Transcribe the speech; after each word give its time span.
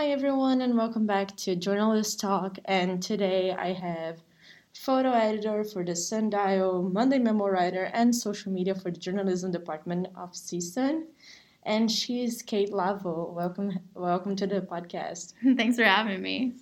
Hi, 0.00 0.12
everyone, 0.12 0.62
and 0.62 0.78
welcome 0.78 1.04
back 1.06 1.36
to 1.36 1.54
Journalist 1.54 2.20
Talk. 2.20 2.56
And 2.64 3.02
today 3.02 3.52
I 3.52 3.74
have 3.74 4.22
photo 4.72 5.12
editor 5.12 5.62
for 5.62 5.84
the 5.84 5.94
Sundial, 5.94 6.82
Monday 6.82 7.18
Memo 7.18 7.46
writer, 7.46 7.90
and 7.92 8.16
social 8.16 8.50
media 8.50 8.74
for 8.74 8.90
the 8.90 8.98
journalism 8.98 9.52
department 9.52 10.06
of 10.16 10.32
CSUN. 10.32 11.02
And 11.64 11.90
she's 11.90 12.42
Kait 12.42 12.72
Lavo. 12.72 13.30
Welcome, 13.36 13.78
welcome 13.92 14.36
to 14.36 14.46
the 14.46 14.62
podcast. 14.62 15.34
Thanks 15.58 15.76
for 15.76 15.84
having 15.84 16.22
me. 16.22 16.54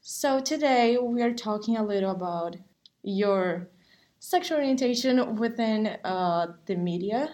So 0.00 0.40
today 0.40 0.98
we 0.98 1.22
are 1.22 1.32
talking 1.32 1.76
a 1.76 1.84
little 1.84 2.10
about 2.10 2.56
your 3.04 3.68
sexual 4.18 4.58
orientation 4.58 5.36
within 5.36 5.98
uh, 6.02 6.48
the 6.66 6.74
media 6.74 7.30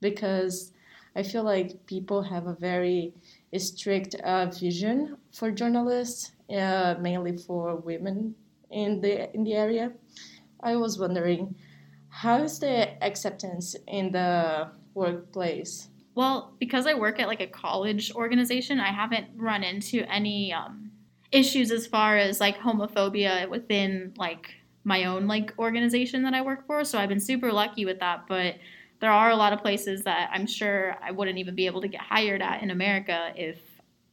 because 0.00 0.72
I 1.14 1.22
feel 1.22 1.44
like 1.44 1.84
people 1.84 2.22
have 2.22 2.46
a 2.46 2.54
very 2.54 3.12
strict 3.58 4.14
uh, 4.16 4.46
vision 4.46 5.16
for 5.32 5.50
journalists, 5.50 6.32
uh, 6.50 6.94
mainly 7.00 7.36
for 7.36 7.76
women 7.76 8.34
in 8.70 9.00
the 9.00 9.32
in 9.34 9.44
the 9.44 9.54
area. 9.54 9.92
I 10.60 10.76
was 10.76 10.98
wondering, 10.98 11.54
how 12.08 12.42
is 12.42 12.58
the 12.58 13.02
acceptance 13.04 13.76
in 13.86 14.12
the 14.12 14.70
workplace? 14.94 15.88
Well, 16.14 16.54
because 16.58 16.86
I 16.86 16.94
work 16.94 17.20
at 17.20 17.28
like 17.28 17.42
a 17.42 17.46
college 17.46 18.12
organization, 18.14 18.80
I 18.80 18.90
haven't 18.90 19.26
run 19.36 19.62
into 19.62 20.00
any 20.10 20.52
um, 20.52 20.90
issues 21.30 21.70
as 21.70 21.86
far 21.86 22.16
as 22.16 22.40
like 22.40 22.56
homophobia 22.58 23.48
within 23.48 24.14
like 24.16 24.54
my 24.84 25.04
own 25.04 25.26
like 25.26 25.52
organization 25.58 26.22
that 26.22 26.32
I 26.32 26.40
work 26.40 26.66
for. 26.66 26.84
So 26.84 26.98
I've 26.98 27.08
been 27.08 27.20
super 27.20 27.52
lucky 27.52 27.84
with 27.84 28.00
that, 28.00 28.24
but 28.28 28.54
there 29.00 29.10
are 29.10 29.30
a 29.30 29.36
lot 29.36 29.52
of 29.52 29.60
places 29.60 30.04
that 30.04 30.30
I'm 30.32 30.46
sure 30.46 30.96
I 31.02 31.10
wouldn't 31.10 31.38
even 31.38 31.54
be 31.54 31.66
able 31.66 31.80
to 31.82 31.88
get 31.88 32.00
hired 32.00 32.42
at 32.42 32.62
in 32.62 32.70
America 32.70 33.32
if 33.36 33.58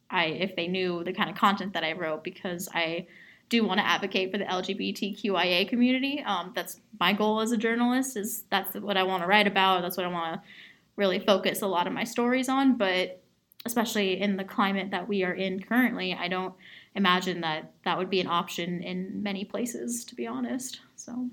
I 0.09 0.25
if 0.25 0.55
they 0.55 0.67
knew 0.67 1.03
the 1.03 1.13
kind 1.13 1.30
of 1.30 1.35
content 1.35 1.73
that 1.73 1.83
I 1.83 1.94
wrote 1.94 2.23
because 2.23 2.69
I 2.73 3.07
do 3.49 3.63
want 3.63 3.80
to 3.80 3.85
advocate 3.85 4.31
for 4.31 4.38
the 4.38 4.45
LGBTQIA 4.45 5.67
community. 5.69 6.23
Um, 6.25 6.52
that's 6.55 6.80
my 6.99 7.13
goal 7.13 7.39
as 7.39 7.52
a 7.52 7.57
journalist. 7.57 8.17
Is 8.17 8.44
that's 8.49 8.75
what 8.75 8.97
I 8.97 9.03
want 9.03 9.23
to 9.23 9.27
write 9.27 9.47
about. 9.47 9.81
That's 9.81 9.97
what 9.97 10.05
I 10.05 10.09
want 10.09 10.41
to 10.41 10.49
really 10.95 11.19
focus 11.19 11.61
a 11.61 11.67
lot 11.67 11.88
of 11.88 11.94
my 11.94 12.03
stories 12.03 12.50
on. 12.50 12.77
But 12.77 13.22
especially 13.66 14.19
in 14.19 14.38
the 14.38 14.44
climate 14.44 14.91
that 14.91 15.07
we 15.07 15.23
are 15.23 15.33
in 15.33 15.61
currently, 15.61 16.13
I 16.13 16.27
don't 16.27 16.53
imagine 16.95 17.41
that 17.41 17.72
that 17.85 17.97
would 17.97 18.09
be 18.09 18.19
an 18.19 18.27
option 18.27 18.81
in 18.81 19.23
many 19.23 19.45
places. 19.45 20.03
To 20.05 20.16
be 20.16 20.27
honest, 20.27 20.81
so 20.95 21.29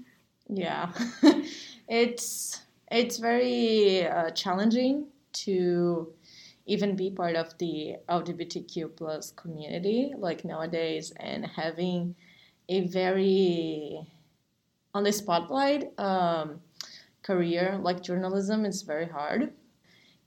yeah, 0.49 0.93
it's 1.89 2.63
it's 2.91 3.19
very 3.19 4.07
uh, 4.07 4.31
challenging 4.31 5.07
to 5.33 6.13
even 6.67 6.97
be 6.97 7.11
part 7.11 7.37
of 7.37 7.57
the 7.59 7.97
LGBTQ 8.09 8.97
plus 8.97 9.33
community 9.33 10.13
like 10.17 10.45
nowadays 10.45 11.13
and 11.17 11.47
having 11.47 12.15
a 12.69 12.87
very 12.89 14.07
on 14.95 15.05
the 15.05 15.13
spotlight 15.13 15.99
um, 15.99 16.61
career 17.23 17.79
like 17.83 18.03
journalism 18.03 18.65
is 18.65 18.83
very 18.83 19.07
hard. 19.07 19.53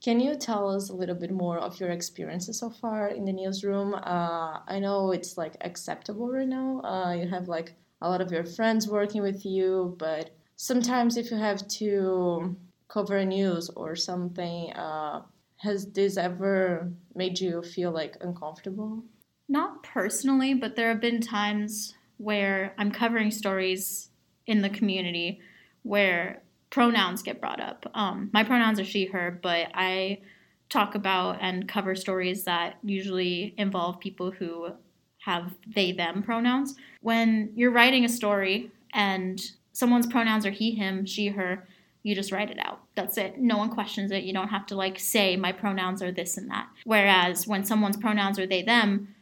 Can 0.02 0.20
you 0.20 0.36
tell 0.36 0.68
us 0.68 0.90
a 0.90 0.94
little 0.94 1.14
bit 1.14 1.30
more 1.30 1.58
of 1.58 1.80
your 1.80 1.88
experiences 1.88 2.58
so 2.58 2.68
far 2.68 3.08
in 3.08 3.24
the 3.24 3.32
newsroom? 3.32 3.94
Uh, 3.94 4.60
I 4.66 4.78
know 4.78 5.12
it's 5.12 5.38
like 5.38 5.56
acceptable 5.62 6.30
right 6.30 6.46
now. 6.46 6.82
Uh, 6.82 7.12
you 7.14 7.26
have 7.28 7.48
like 7.48 7.74
a 8.02 8.10
lot 8.10 8.20
of 8.20 8.30
your 8.30 8.44
friends 8.44 8.86
working 8.86 9.22
with 9.22 9.46
you, 9.46 9.96
but 9.98 10.36
sometimes 10.56 11.16
if 11.16 11.30
you 11.30 11.36
have 11.36 11.66
to 11.68 12.56
cover 12.88 13.24
news 13.24 13.70
or 13.70 13.96
something, 13.96 14.72
uh, 14.72 15.22
has 15.56 15.86
this 15.92 16.16
ever 16.16 16.92
made 17.14 17.40
you 17.40 17.62
feel 17.62 17.90
like 17.90 18.16
uncomfortable? 18.20 19.02
Not 19.48 19.82
personally, 19.82 20.54
but 20.54 20.76
there 20.76 20.88
have 20.88 21.00
been 21.00 21.20
times 21.20 21.94
where 22.18 22.74
I'm 22.78 22.90
covering 22.90 23.30
stories 23.30 24.10
in 24.46 24.62
the 24.62 24.70
community 24.70 25.40
where 25.82 26.42
pronouns 26.70 27.22
get 27.22 27.40
brought 27.40 27.60
up. 27.60 27.90
Um, 27.94 28.30
my 28.32 28.44
pronouns 28.44 28.80
are 28.80 28.84
she, 28.84 29.06
her, 29.06 29.38
but 29.42 29.68
I 29.74 30.20
talk 30.68 30.94
about 30.94 31.38
and 31.40 31.68
cover 31.68 31.94
stories 31.94 32.44
that 32.44 32.78
usually 32.82 33.54
involve 33.58 34.00
people 34.00 34.30
who 34.30 34.70
have 35.18 35.54
they, 35.74 35.92
them 35.92 36.22
pronouns. 36.22 36.74
When 37.00 37.52
you're 37.54 37.70
writing 37.70 38.04
a 38.04 38.08
story 38.08 38.70
and 38.92 39.40
someone's 39.74 40.06
pronouns 40.06 40.46
are 40.46 40.50
he, 40.50 40.70
him, 40.70 41.04
she, 41.04 41.28
her, 41.28 41.68
you 42.02 42.14
just 42.14 42.32
write 42.32 42.50
it 42.50 42.58
out. 42.58 42.80
That's 42.94 43.18
it. 43.18 43.38
No 43.38 43.58
one 43.58 43.70
questions 43.70 44.10
it. 44.10 44.24
You 44.24 44.32
don't 44.32 44.48
have 44.48 44.66
to 44.66 44.76
like 44.76 44.98
say 44.98 45.36
my 45.36 45.52
pronouns 45.52 46.00
are 46.02 46.12
this 46.12 46.38
and 46.38 46.48
that. 46.50 46.68
Whereas 46.84 47.46
when 47.46 47.64
someone's 47.64 47.96
pronouns 47.96 48.38
are 48.38 48.46
they, 48.46 48.62
them, 48.62 49.14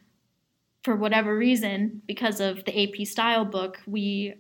for 0.85 0.95
whatever 0.95 1.37
reason, 1.37 2.03
because 2.07 2.39
of 2.39 2.65
the 2.65 2.83
AP 2.83 3.07
style 3.07 3.45
book, 3.45 3.79
we 3.87 4.35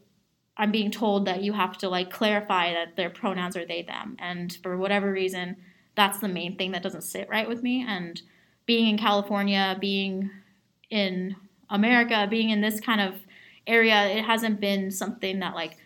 I'm 0.56 0.70
being 0.70 0.90
told 0.90 1.26
that 1.26 1.42
you 1.42 1.54
have 1.54 1.78
to 1.78 1.88
like 1.88 2.10
clarify 2.10 2.74
that 2.74 2.96
their 2.96 3.08
pronouns 3.08 3.56
are 3.56 3.64
they, 3.64 3.82
them. 3.82 4.16
And 4.18 4.56
for 4.62 4.76
whatever 4.76 5.10
reason, 5.10 5.56
that's 5.96 6.18
the 6.18 6.28
main 6.28 6.56
thing 6.56 6.72
that 6.72 6.82
doesn't 6.82 7.02
sit 7.02 7.28
right 7.30 7.48
with 7.48 7.62
me. 7.62 7.84
And 7.88 8.20
being 8.66 8.88
in 8.88 8.98
California, 8.98 9.78
being 9.80 10.30
in 10.90 11.36
America, 11.70 12.26
being 12.28 12.50
in 12.50 12.60
this 12.60 12.80
kind 12.80 13.00
of 13.00 13.14
area, 13.66 14.08
it 14.08 14.24
hasn't 14.24 14.60
been 14.60 14.90
something 14.90 15.38
that 15.38 15.54
like 15.54 15.78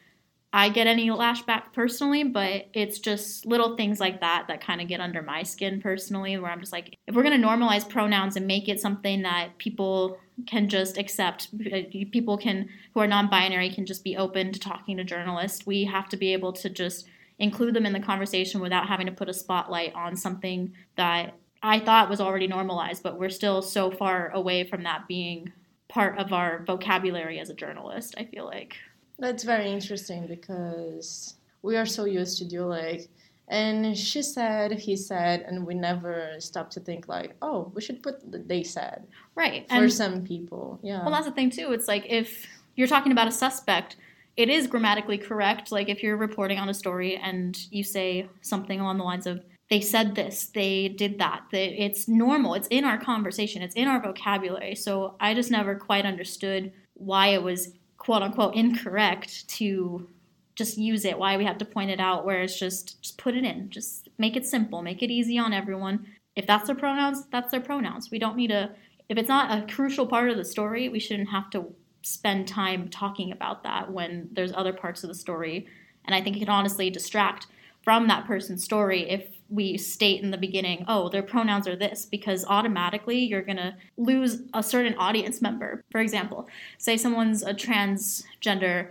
I 0.52 0.70
get 0.70 0.86
any 0.86 1.08
lashback 1.10 1.72
personally, 1.72 2.24
but 2.24 2.66
it's 2.72 2.98
just 2.98 3.44
little 3.44 3.76
things 3.76 4.00
like 4.00 4.20
that 4.20 4.46
that 4.48 4.60
kind 4.60 4.80
of 4.80 4.88
get 4.88 5.00
under 5.00 5.20
my 5.20 5.42
skin 5.42 5.80
personally, 5.80 6.38
where 6.38 6.50
I'm 6.50 6.60
just 6.60 6.72
like, 6.72 6.96
if 7.06 7.14
we're 7.14 7.22
going 7.22 7.38
to 7.38 7.46
normalize 7.46 7.88
pronouns 7.88 8.36
and 8.36 8.46
make 8.46 8.68
it 8.68 8.80
something 8.80 9.22
that 9.22 9.58
people 9.58 10.18
can 10.46 10.68
just 10.68 10.96
accept, 10.96 11.48
uh, 11.72 11.80
people 11.90 12.38
can 12.38 12.68
who 12.94 13.00
are 13.00 13.06
non-binary 13.06 13.70
can 13.70 13.84
just 13.86 14.04
be 14.04 14.16
open 14.16 14.52
to 14.52 14.60
talking 14.60 14.96
to 14.96 15.04
journalists. 15.04 15.66
We 15.66 15.84
have 15.84 16.08
to 16.10 16.16
be 16.16 16.32
able 16.32 16.52
to 16.54 16.70
just 16.70 17.06
include 17.38 17.74
them 17.74 17.84
in 17.84 17.92
the 17.92 18.00
conversation 18.00 18.60
without 18.60 18.88
having 18.88 19.06
to 19.06 19.12
put 19.12 19.28
a 19.28 19.34
spotlight 19.34 19.94
on 19.94 20.16
something 20.16 20.72
that 20.96 21.34
I 21.62 21.80
thought 21.80 22.08
was 22.08 22.20
already 22.20 22.46
normalized, 22.46 23.02
but 23.02 23.18
we're 23.18 23.28
still 23.28 23.60
so 23.60 23.90
far 23.90 24.30
away 24.30 24.64
from 24.64 24.84
that 24.84 25.06
being 25.08 25.52
part 25.88 26.18
of 26.18 26.32
our 26.32 26.64
vocabulary 26.64 27.38
as 27.38 27.50
a 27.50 27.54
journalist. 27.54 28.14
I 28.16 28.24
feel 28.24 28.46
like. 28.46 28.76
That's 29.18 29.44
very 29.44 29.70
interesting 29.70 30.26
because 30.26 31.34
we 31.62 31.76
are 31.76 31.86
so 31.86 32.04
used 32.04 32.38
to 32.38 32.44
do 32.44 32.64
like, 32.64 33.08
and 33.48 33.96
she 33.96 34.22
said, 34.22 34.72
he 34.72 34.96
said, 34.96 35.42
and 35.42 35.66
we 35.66 35.74
never 35.74 36.34
stop 36.38 36.68
to 36.70 36.80
think 36.80 37.08
like, 37.08 37.36
oh, 37.42 37.70
we 37.74 37.80
should 37.80 38.02
put 38.02 38.30
the 38.30 38.38
they 38.38 38.62
said. 38.62 39.06
Right. 39.34 39.68
For 39.68 39.74
and, 39.74 39.92
some 39.92 40.24
people. 40.24 40.80
Yeah. 40.82 41.02
Well, 41.02 41.12
that's 41.12 41.26
the 41.26 41.32
thing 41.32 41.50
too. 41.50 41.72
It's 41.72 41.88
like 41.88 42.04
if 42.08 42.46
you're 42.74 42.88
talking 42.88 43.12
about 43.12 43.28
a 43.28 43.32
suspect, 43.32 43.96
it 44.36 44.50
is 44.50 44.66
grammatically 44.66 45.16
correct. 45.16 45.72
Like 45.72 45.88
if 45.88 46.02
you're 46.02 46.16
reporting 46.16 46.58
on 46.58 46.68
a 46.68 46.74
story 46.74 47.16
and 47.16 47.56
you 47.70 47.84
say 47.84 48.28
something 48.42 48.80
along 48.80 48.98
the 48.98 49.04
lines 49.04 49.26
of, 49.26 49.42
they 49.70 49.80
said 49.80 50.14
this, 50.14 50.46
they 50.54 50.88
did 50.88 51.18
that. 51.18 51.44
It's 51.52 52.06
normal. 52.06 52.54
It's 52.54 52.68
in 52.68 52.84
our 52.84 52.98
conversation. 52.98 53.62
It's 53.62 53.74
in 53.74 53.88
our 53.88 54.00
vocabulary. 54.00 54.74
So 54.74 55.16
I 55.18 55.34
just 55.34 55.50
never 55.50 55.74
quite 55.74 56.04
understood 56.04 56.72
why 56.94 57.28
it 57.28 57.42
was 57.42 57.72
quote 57.98 58.22
unquote 58.22 58.54
incorrect 58.54 59.48
to 59.48 60.08
just 60.54 60.78
use 60.78 61.04
it. 61.04 61.18
Why 61.18 61.36
we 61.36 61.44
have 61.44 61.58
to 61.58 61.64
point 61.64 61.90
it 61.90 62.00
out 62.00 62.24
where 62.24 62.42
it's 62.42 62.58
just 62.58 63.02
just 63.02 63.18
put 63.18 63.34
it 63.34 63.44
in. 63.44 63.70
Just 63.70 64.08
make 64.18 64.36
it 64.36 64.46
simple. 64.46 64.82
Make 64.82 65.02
it 65.02 65.10
easy 65.10 65.38
on 65.38 65.52
everyone. 65.52 66.06
If 66.34 66.46
that's 66.46 66.66
their 66.66 66.76
pronouns 66.76 67.26
that's 67.30 67.50
their 67.50 67.60
pronouns. 67.60 68.10
We 68.10 68.18
don't 68.18 68.36
need 68.36 68.48
to 68.48 68.70
if 69.08 69.18
it's 69.18 69.28
not 69.28 69.56
a 69.56 69.72
crucial 69.72 70.06
part 70.06 70.30
of 70.30 70.36
the 70.36 70.44
story 70.44 70.88
we 70.88 70.98
shouldn't 70.98 71.30
have 71.30 71.50
to 71.50 71.72
spend 72.02 72.46
time 72.46 72.88
talking 72.88 73.32
about 73.32 73.64
that 73.64 73.92
when 73.92 74.28
there's 74.32 74.52
other 74.52 74.72
parts 74.72 75.02
of 75.04 75.08
the 75.08 75.14
story. 75.14 75.66
And 76.04 76.14
i 76.14 76.20
think 76.20 76.36
it 76.36 76.40
can 76.40 76.48
honestly 76.48 76.88
distract 76.88 77.48
from 77.86 78.08
that 78.08 78.26
person's 78.26 78.64
story 78.64 79.08
if 79.08 79.28
we 79.48 79.78
state 79.78 80.20
in 80.20 80.32
the 80.32 80.36
beginning, 80.36 80.84
oh, 80.88 81.08
their 81.08 81.22
pronouns 81.22 81.68
are 81.68 81.76
this, 81.76 82.04
because 82.04 82.44
automatically 82.48 83.20
you're 83.20 83.42
going 83.42 83.58
to 83.58 83.76
lose 83.96 84.42
a 84.52 84.60
certain 84.60 84.94
audience 84.94 85.40
member. 85.40 85.84
For 85.92 86.00
example, 86.00 86.48
say 86.78 86.96
someone's 86.96 87.44
a 87.44 87.54
transgender 87.54 88.90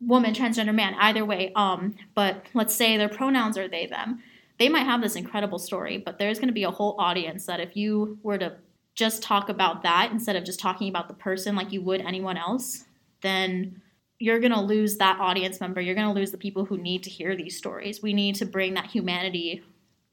woman, 0.00 0.34
transgender 0.34 0.74
man, 0.74 0.94
either 0.98 1.24
way, 1.24 1.52
um, 1.54 1.94
but 2.16 2.44
let's 2.54 2.74
say 2.74 2.96
their 2.96 3.08
pronouns 3.08 3.56
are 3.56 3.68
they, 3.68 3.86
them. 3.86 4.20
They 4.58 4.68
might 4.68 4.86
have 4.86 5.00
this 5.00 5.14
incredible 5.14 5.60
story, 5.60 5.96
but 5.96 6.18
there's 6.18 6.40
going 6.40 6.48
to 6.48 6.52
be 6.52 6.64
a 6.64 6.72
whole 6.72 6.96
audience 6.98 7.46
that 7.46 7.60
if 7.60 7.76
you 7.76 8.18
were 8.24 8.38
to 8.38 8.56
just 8.96 9.22
talk 9.22 9.48
about 9.48 9.84
that 9.84 10.10
instead 10.10 10.34
of 10.34 10.42
just 10.42 10.58
talking 10.58 10.88
about 10.88 11.06
the 11.06 11.14
person 11.14 11.54
like 11.54 11.72
you 11.72 11.82
would 11.82 12.00
anyone 12.00 12.36
else, 12.36 12.84
then 13.20 13.80
you're 14.18 14.40
going 14.40 14.52
to 14.52 14.60
lose 14.60 14.96
that 14.96 15.20
audience 15.20 15.60
member. 15.60 15.80
You're 15.80 15.94
going 15.94 16.12
to 16.12 16.18
lose 16.18 16.32
the 16.32 16.38
people 16.38 16.64
who 16.64 16.76
need 16.76 17.02
to 17.04 17.10
hear 17.10 17.36
these 17.36 17.56
stories. 17.56 18.02
We 18.02 18.12
need 18.12 18.34
to 18.36 18.46
bring 18.46 18.74
that 18.74 18.86
humanity 18.86 19.62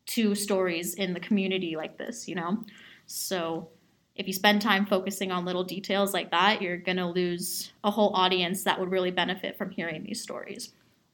to 0.07 0.35
stories 0.35 0.93
in 0.93 1.13
the 1.13 1.19
community 1.19 1.75
like 1.75 1.97
this, 1.97 2.27
you 2.27 2.35
know? 2.35 2.63
So 3.07 3.69
if 4.15 4.27
you 4.27 4.33
spend 4.33 4.61
time 4.61 4.85
focusing 4.85 5.31
on 5.31 5.45
little 5.45 5.63
details 5.63 6.13
like 6.13 6.31
that, 6.31 6.61
you're 6.61 6.77
going 6.77 6.97
to 6.97 7.07
lose 7.07 7.73
a 7.83 7.91
whole 7.91 8.15
audience 8.15 8.63
that 8.63 8.79
would 8.79 8.91
really 8.91 9.11
benefit 9.11 9.57
from 9.57 9.71
hearing 9.71 10.03
these 10.03 10.21
stories. 10.21 10.71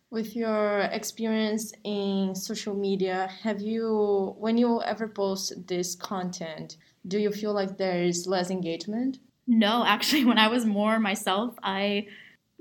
With 0.09 0.35
your 0.35 0.81
experience 0.91 1.73
in 1.85 2.35
social 2.35 2.75
media, 2.75 3.29
have 3.43 3.61
you, 3.61 4.35
when 4.37 4.57
you 4.57 4.81
ever 4.81 5.07
post 5.07 5.67
this 5.67 5.95
content, 5.95 6.75
do 7.07 7.17
you 7.17 7.31
feel 7.31 7.53
like 7.53 7.77
there 7.77 8.03
is 8.03 8.27
less 8.27 8.51
engagement? 8.51 9.19
No, 9.47 9.85
actually, 9.85 10.25
when 10.31 10.37
I 10.37 10.49
was 10.49 10.65
more 10.65 10.99
myself, 10.99 11.55
I 11.63 12.07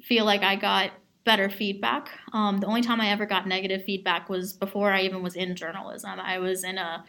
feel 0.02 0.24
like 0.24 0.42
I 0.42 0.56
got 0.56 0.92
better 1.24 1.50
feedback. 1.50 2.10
Um, 2.32 2.58
the 2.58 2.66
only 2.66 2.82
time 2.82 3.00
I 3.00 3.10
ever 3.10 3.26
got 3.26 3.46
negative 3.46 3.84
feedback 3.84 4.28
was 4.28 4.52
before 4.52 4.90
I 4.90 5.02
even 5.02 5.22
was 5.22 5.36
in 5.36 5.54
journalism. 5.54 6.18
I 6.18 6.38
was 6.38 6.64
in 6.64 6.78
a 6.78 7.04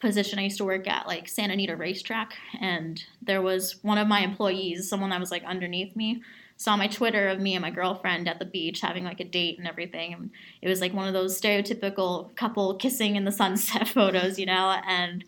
position 0.00 0.38
I 0.38 0.42
used 0.42 0.58
to 0.58 0.64
work 0.64 0.86
at, 0.86 1.06
like 1.06 1.28
Santa 1.28 1.54
Anita 1.54 1.76
Racetrack, 1.76 2.34
and 2.60 3.02
there 3.22 3.42
was 3.42 3.82
one 3.82 3.98
of 3.98 4.06
my 4.06 4.20
employees, 4.20 4.88
someone 4.88 5.10
that 5.10 5.20
was 5.20 5.30
like 5.30 5.44
underneath 5.44 5.96
me, 5.96 6.22
saw 6.56 6.76
my 6.76 6.86
Twitter 6.86 7.28
of 7.28 7.40
me 7.40 7.54
and 7.54 7.62
my 7.62 7.70
girlfriend 7.70 8.28
at 8.28 8.38
the 8.38 8.44
beach 8.44 8.80
having 8.80 9.04
like 9.04 9.20
a 9.20 9.24
date 9.24 9.58
and 9.58 9.66
everything. 9.66 10.14
And 10.14 10.30
it 10.62 10.68
was 10.68 10.80
like 10.80 10.94
one 10.94 11.06
of 11.06 11.12
those 11.12 11.38
stereotypical 11.38 12.34
couple 12.36 12.74
kissing 12.76 13.16
in 13.16 13.24
the 13.24 13.32
sunset 13.32 13.88
photos, 13.94 14.38
you 14.38 14.46
know, 14.46 14.80
and 14.86 15.24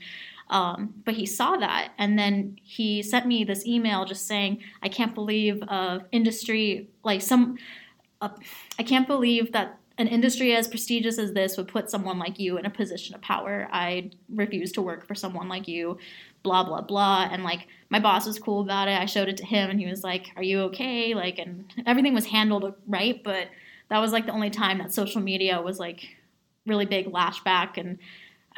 um, 0.50 0.94
but 1.04 1.14
he 1.14 1.26
saw 1.26 1.56
that, 1.56 1.92
and 1.98 2.18
then 2.18 2.58
he 2.62 3.02
sent 3.02 3.26
me 3.26 3.44
this 3.44 3.66
email 3.66 4.04
just 4.04 4.26
saying, 4.26 4.62
"I 4.82 4.88
can't 4.88 5.14
believe 5.14 5.62
uh, 5.68 6.00
industry 6.10 6.88
like 7.04 7.20
some, 7.22 7.58
uh, 8.20 8.30
I 8.78 8.82
can't 8.82 9.06
believe 9.06 9.52
that 9.52 9.78
an 9.98 10.06
industry 10.06 10.54
as 10.54 10.68
prestigious 10.68 11.18
as 11.18 11.32
this 11.32 11.56
would 11.56 11.68
put 11.68 11.90
someone 11.90 12.18
like 12.18 12.38
you 12.38 12.56
in 12.56 12.64
a 12.64 12.70
position 12.70 13.14
of 13.14 13.20
power. 13.20 13.68
I 13.72 14.10
refuse 14.32 14.72
to 14.72 14.82
work 14.82 15.06
for 15.06 15.14
someone 15.14 15.48
like 15.48 15.68
you." 15.68 15.98
Blah 16.44 16.62
blah 16.62 16.82
blah, 16.82 17.28
and 17.30 17.42
like 17.42 17.66
my 17.90 17.98
boss 17.98 18.24
was 18.24 18.38
cool 18.38 18.60
about 18.60 18.86
it. 18.86 18.98
I 18.98 19.06
showed 19.06 19.28
it 19.28 19.36
to 19.38 19.44
him, 19.44 19.70
and 19.70 19.80
he 19.80 19.86
was 19.86 20.04
like, 20.04 20.30
"Are 20.36 20.42
you 20.42 20.60
okay?" 20.62 21.14
Like, 21.14 21.38
and 21.38 21.64
everything 21.84 22.14
was 22.14 22.26
handled 22.26 22.74
right, 22.86 23.22
but 23.24 23.48
that 23.88 23.98
was 23.98 24.12
like 24.12 24.26
the 24.26 24.32
only 24.32 24.50
time 24.50 24.78
that 24.78 24.92
social 24.92 25.20
media 25.20 25.60
was 25.60 25.80
like 25.80 26.16
really 26.64 26.86
big 26.86 27.12
lashback 27.12 27.76
and 27.76 27.98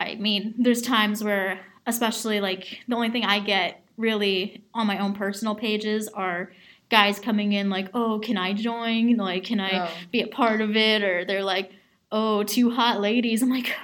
I 0.01 0.15
mean, 0.15 0.55
there's 0.59 0.81
times 0.81 1.23
where 1.23 1.61
especially 1.87 2.41
like 2.41 2.81
the 2.89 2.95
only 2.95 3.11
thing 3.11 3.25
I 3.25 3.41
get 3.41 3.83
really 3.97 4.63
on 4.75 4.87
my 4.87 4.99
own 4.99 5.15
personal 5.15 5.55
pages 5.55 6.09
are 6.09 6.53
guys 6.91 7.19
coming 7.19 7.53
in 7.53 7.71
like, 7.71 7.89
"Oh, 7.95 8.19
can 8.19 8.37
I 8.37 8.53
join? 8.53 9.17
Like, 9.17 9.45
can 9.45 9.61
I 9.61 9.89
oh. 9.89 9.91
be 10.11 10.23
a 10.23 10.27
part 10.27 10.61
of 10.61 10.77
it?" 10.77 11.03
Or 11.03 11.25
they're 11.25 11.45
like, 11.45 11.71
"Oh, 12.11 12.43
two 12.43 12.71
hot 12.71 13.01
ladies." 13.01 13.43
I'm 13.43 13.51
like, 13.51 13.75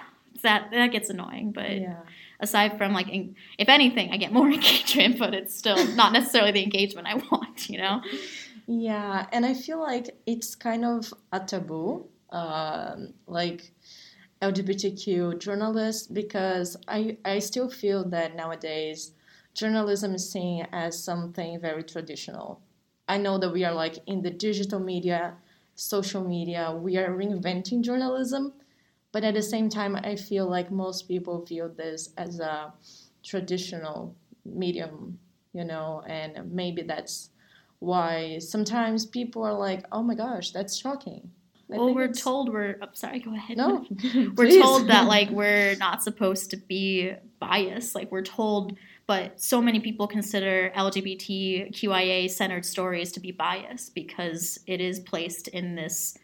that 0.42 0.70
that 0.72 0.92
gets 0.92 1.10
annoying. 1.10 1.52
But 1.52 1.78
yeah. 1.78 2.00
aside 2.40 2.78
from 2.78 2.92
like, 2.92 3.08
if 3.58 3.68
anything, 3.68 4.10
I 4.12 4.16
get 4.16 4.32
more 4.32 4.48
engagement, 4.50 5.18
but 5.18 5.34
it's 5.34 5.56
still 5.56 5.86
not 5.94 6.12
necessarily 6.12 6.52
the 6.52 6.62
engagement 6.62 7.06
I 7.06 7.14
want. 7.30 7.68
You 7.68 7.78
know? 7.78 8.02
Yeah, 8.66 9.26
and 9.32 9.46
I 9.46 9.54
feel 9.54 9.80
like 9.80 10.16
it's 10.26 10.54
kind 10.54 10.84
of 10.84 11.12
a 11.32 11.40
taboo. 11.40 12.06
Um, 12.30 13.14
like 13.26 13.70
LGBTQ 14.46 15.40
journalists 15.40 16.06
because 16.06 16.76
I, 16.86 17.16
I 17.24 17.40
still 17.40 17.68
feel 17.68 18.08
that 18.10 18.36
nowadays 18.36 19.10
journalism 19.54 20.14
is 20.14 20.30
seen 20.30 20.68
as 20.72 21.02
something 21.02 21.58
very 21.60 21.82
traditional. 21.82 22.60
I 23.08 23.16
know 23.18 23.38
that 23.38 23.52
we 23.52 23.64
are 23.64 23.74
like 23.74 23.98
in 24.06 24.22
the 24.22 24.30
digital 24.30 24.78
media, 24.78 25.34
social 25.74 26.22
media, 26.22 26.72
we 26.72 26.96
are 26.96 27.10
reinventing 27.10 27.82
journalism, 27.82 28.52
but 29.10 29.24
at 29.24 29.34
the 29.34 29.42
same 29.42 29.68
time, 29.68 29.96
I 29.96 30.14
feel 30.14 30.48
like 30.48 30.70
most 30.70 31.08
people 31.08 31.44
view 31.44 31.72
this 31.76 32.10
as 32.16 32.38
a 32.38 32.72
traditional 33.24 34.14
medium, 34.44 35.18
you 35.54 35.64
know, 35.64 36.02
and 36.06 36.52
maybe 36.52 36.82
that's 36.82 37.30
why 37.80 38.38
sometimes 38.38 39.06
people 39.06 39.42
are 39.42 39.58
like, 39.58 39.84
oh 39.90 40.04
my 40.04 40.14
gosh, 40.14 40.52
that's 40.52 40.76
shocking 40.76 41.32
I 41.72 41.76
well, 41.78 41.94
we're 41.94 42.04
it's... 42.04 42.22
told 42.22 42.52
we're. 42.52 42.76
Oh, 42.80 42.86
sorry, 42.92 43.18
go 43.18 43.34
ahead. 43.34 43.56
No, 43.56 43.84
we're 44.36 44.60
told 44.60 44.88
that 44.88 45.06
like 45.06 45.30
we're 45.30 45.74
not 45.76 46.02
supposed 46.02 46.50
to 46.50 46.56
be 46.56 47.12
biased. 47.40 47.94
Like 47.94 48.10
we're 48.12 48.22
told, 48.22 48.76
but 49.06 49.40
so 49.40 49.60
many 49.60 49.80
people 49.80 50.06
consider 50.06 50.70
LGBTQIA 50.76 52.30
centered 52.30 52.64
stories 52.64 53.10
to 53.12 53.20
be 53.20 53.32
biased 53.32 53.94
because 53.94 54.60
it 54.66 54.80
is 54.80 55.00
placed 55.00 55.48
in 55.48 55.74
this 55.74 56.16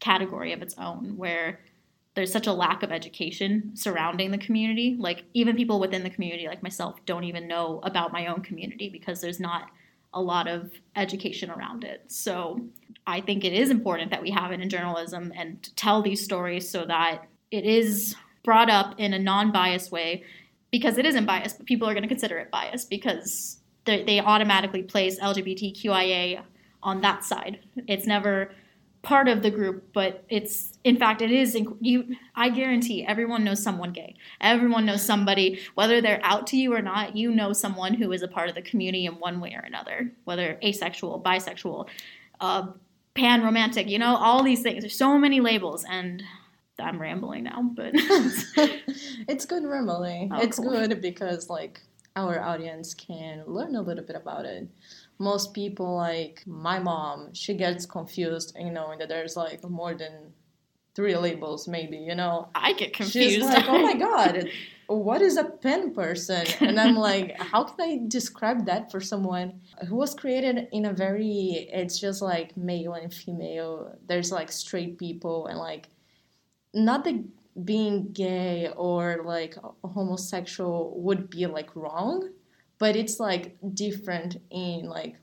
category 0.00 0.52
of 0.52 0.62
its 0.62 0.74
own, 0.78 1.16
where 1.16 1.60
there's 2.14 2.32
such 2.32 2.46
a 2.46 2.52
lack 2.52 2.82
of 2.82 2.90
education 2.90 3.72
surrounding 3.74 4.30
the 4.30 4.38
community. 4.38 4.96
Like 4.98 5.24
even 5.34 5.56
people 5.56 5.78
within 5.78 6.02
the 6.02 6.10
community, 6.10 6.48
like 6.48 6.62
myself, 6.62 6.96
don't 7.04 7.24
even 7.24 7.46
know 7.46 7.80
about 7.82 8.12
my 8.12 8.26
own 8.26 8.40
community 8.40 8.88
because 8.88 9.20
there's 9.20 9.40
not 9.40 9.68
a 10.16 10.20
lot 10.20 10.48
of 10.48 10.72
education 10.96 11.50
around 11.50 11.84
it. 11.84 12.02
So 12.08 12.60
I 13.06 13.20
think 13.20 13.44
it 13.44 13.52
is 13.52 13.70
important 13.70 14.10
that 14.10 14.22
we 14.22 14.30
have 14.30 14.50
it 14.50 14.60
in 14.60 14.68
journalism 14.68 15.32
and 15.36 15.68
tell 15.76 16.02
these 16.02 16.24
stories 16.24 16.68
so 16.68 16.86
that 16.86 17.28
it 17.50 17.64
is 17.64 18.16
brought 18.42 18.70
up 18.70 18.94
in 18.98 19.12
a 19.12 19.18
non-biased 19.18 19.92
way 19.92 20.24
because 20.72 20.96
it 20.98 21.04
isn't 21.04 21.26
biased, 21.26 21.58
but 21.58 21.66
people 21.66 21.86
are 21.88 21.92
going 21.92 22.02
to 22.02 22.08
consider 22.08 22.38
it 22.38 22.50
biased 22.50 22.88
because 22.88 23.58
they 23.84 24.20
automatically 24.20 24.82
place 24.82 25.20
LGBTQIA 25.20 26.42
on 26.82 27.02
that 27.02 27.22
side. 27.22 27.60
It's 27.86 28.06
never 28.06 28.50
part 29.02 29.28
of 29.28 29.42
the 29.42 29.50
group, 29.50 29.92
but 29.92 30.24
it's 30.28 30.78
in 30.84 30.96
fact 30.96 31.22
it 31.22 31.30
is. 31.30 31.56
You, 31.80 32.16
I 32.34 32.48
guarantee 32.48 33.04
everyone 33.04 33.44
knows 33.44 33.62
someone 33.62 33.92
gay. 33.92 34.16
Everyone 34.40 34.84
knows 34.84 35.04
somebody, 35.04 35.60
whether 35.74 36.00
they're 36.00 36.20
out 36.22 36.46
to 36.48 36.56
you 36.56 36.74
or 36.74 36.82
not. 36.82 37.16
You 37.16 37.30
know 37.30 37.52
someone 37.52 37.94
who 37.94 38.12
is 38.12 38.22
a 38.22 38.28
part 38.28 38.48
of 38.48 38.54
the 38.54 38.62
community 38.62 39.06
in 39.06 39.14
one 39.14 39.40
way 39.40 39.54
or 39.54 39.60
another, 39.60 40.12
whether 40.24 40.58
asexual, 40.62 41.22
bisexual, 41.22 41.88
uh, 42.40 42.68
pan 43.14 43.42
romantic. 43.42 43.88
You 43.88 43.98
know 43.98 44.16
all 44.16 44.42
these 44.42 44.62
things. 44.62 44.82
There's 44.82 44.98
so 44.98 45.18
many 45.18 45.40
labels, 45.40 45.84
and 45.88 46.22
I'm 46.78 47.00
rambling 47.00 47.44
now, 47.44 47.70
but 47.74 47.90
it's 47.94 49.46
good 49.46 49.64
rambling. 49.64 50.30
Oh, 50.32 50.40
it's 50.40 50.58
cool. 50.58 50.70
good 50.70 51.00
because 51.00 51.48
like 51.48 51.80
our 52.16 52.40
audience 52.40 52.94
can 52.94 53.44
learn 53.46 53.76
a 53.76 53.82
little 53.82 54.04
bit 54.04 54.16
about 54.16 54.46
it 54.46 54.68
most 55.18 55.54
people 55.54 55.96
like 55.96 56.42
my 56.46 56.78
mom 56.78 57.32
she 57.32 57.54
gets 57.54 57.86
confused 57.86 58.54
you 58.58 58.70
know 58.70 58.94
that 58.98 59.08
there's 59.08 59.36
like 59.36 59.62
more 59.68 59.94
than 59.94 60.32
three 60.94 61.16
labels 61.16 61.68
maybe 61.68 61.96
you 61.96 62.14
know? 62.14 62.48
I 62.54 62.72
get 62.72 62.92
confused 62.92 63.34
she's 63.34 63.44
like 63.44 63.64
oh 63.68 63.82
my 63.82 63.94
god 63.98 64.48
what 64.88 65.20
is 65.20 65.36
a 65.36 65.42
pen 65.44 65.92
person? 65.94 66.46
And 66.60 66.78
i'm 66.78 66.94
like 66.94 67.40
how 67.40 67.64
can 67.64 67.80
i 67.80 68.00
describe 68.08 68.66
that 68.66 68.90
for 68.90 69.00
someone 69.00 69.60
who 69.88 69.96
was 69.96 70.14
created 70.14 70.68
in 70.72 70.84
a 70.86 70.92
very 70.92 71.68
it's 71.72 71.98
just 71.98 72.22
like 72.22 72.56
male 72.56 72.94
and 72.94 73.12
female 73.12 73.96
there's 74.06 74.30
like 74.30 74.52
straight 74.52 74.98
people 74.98 75.46
and 75.46 75.58
like 75.58 75.88
not 76.72 77.04
that 77.04 77.22
being 77.64 78.12
gay 78.12 78.70
or 78.76 79.22
like 79.24 79.56
homosexual 79.82 80.92
would 81.00 81.30
be 81.30 81.46
like 81.46 81.74
wrong 81.74 82.30
but 82.78 82.96
it's 82.96 83.18
like 83.20 83.56
different 83.74 84.40
in 84.50 84.88
like 84.88 85.16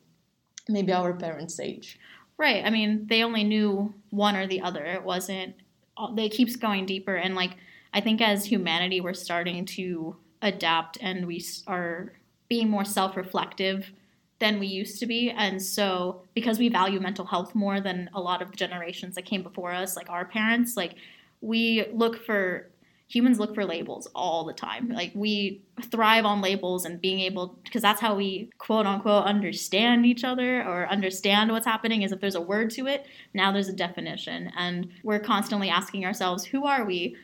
maybe 0.67 0.91
our 0.91 1.13
parents' 1.13 1.59
age. 1.59 1.99
Right. 2.37 2.65
I 2.65 2.69
mean, 2.69 3.05
they 3.07 3.23
only 3.23 3.43
knew 3.43 3.93
one 4.09 4.35
or 4.35 4.47
the 4.47 4.61
other. 4.61 4.83
It 4.83 5.03
wasn't. 5.03 5.55
Uh, 5.95 6.13
it 6.17 6.29
keeps 6.29 6.55
going 6.55 6.85
deeper, 6.87 7.15
and 7.15 7.35
like 7.35 7.55
I 7.93 8.01
think 8.01 8.21
as 8.21 8.45
humanity, 8.45 8.99
we're 9.01 9.13
starting 9.13 9.65
to 9.65 10.15
adapt, 10.41 10.97
and 10.99 11.27
we 11.27 11.45
are 11.67 12.13
being 12.49 12.69
more 12.69 12.85
self-reflective 12.85 13.91
than 14.39 14.59
we 14.59 14.67
used 14.67 14.99
to 14.99 15.05
be. 15.05 15.29
And 15.29 15.61
so, 15.61 16.23
because 16.33 16.57
we 16.57 16.69
value 16.69 16.99
mental 16.99 17.25
health 17.25 17.53
more 17.53 17.79
than 17.79 18.09
a 18.13 18.19
lot 18.19 18.41
of 18.41 18.49
the 18.51 18.57
generations 18.57 19.15
that 19.15 19.25
came 19.25 19.43
before 19.43 19.71
us, 19.71 19.95
like 19.95 20.09
our 20.09 20.25
parents, 20.25 20.75
like 20.75 20.95
we 21.41 21.85
look 21.93 22.25
for 22.25 22.69
humans 23.07 23.39
look 23.39 23.53
for 23.53 23.65
labels 23.65 24.07
all 24.15 24.43
the 24.43 24.53
time. 24.53 24.89
Like 24.89 25.11
we 25.13 25.61
thrive 25.91 26.25
on 26.25 26.41
labels 26.41 26.85
and 26.85 26.99
being 26.99 27.19
able 27.19 27.59
because 27.63 27.81
that's 27.81 28.01
how 28.01 28.15
we 28.15 28.49
quote 28.57 28.85
unquote 28.85 29.25
understand 29.25 30.05
each 30.05 30.23
other 30.23 30.63
or 30.63 30.87
understand 30.87 31.51
what's 31.51 31.65
happening 31.65 32.01
is 32.01 32.11
if 32.11 32.19
there's 32.19 32.35
a 32.35 32.41
word 32.41 32.71
to 32.71 32.87
it, 32.87 33.05
now 33.33 33.51
there's 33.51 33.69
a 33.69 33.73
definition 33.73 34.51
and 34.57 34.89
we're 35.03 35.19
constantly 35.19 35.69
asking 35.69 36.05
ourselves, 36.05 36.45
who 36.45 36.65
are 36.65 36.85
we? 36.85 37.15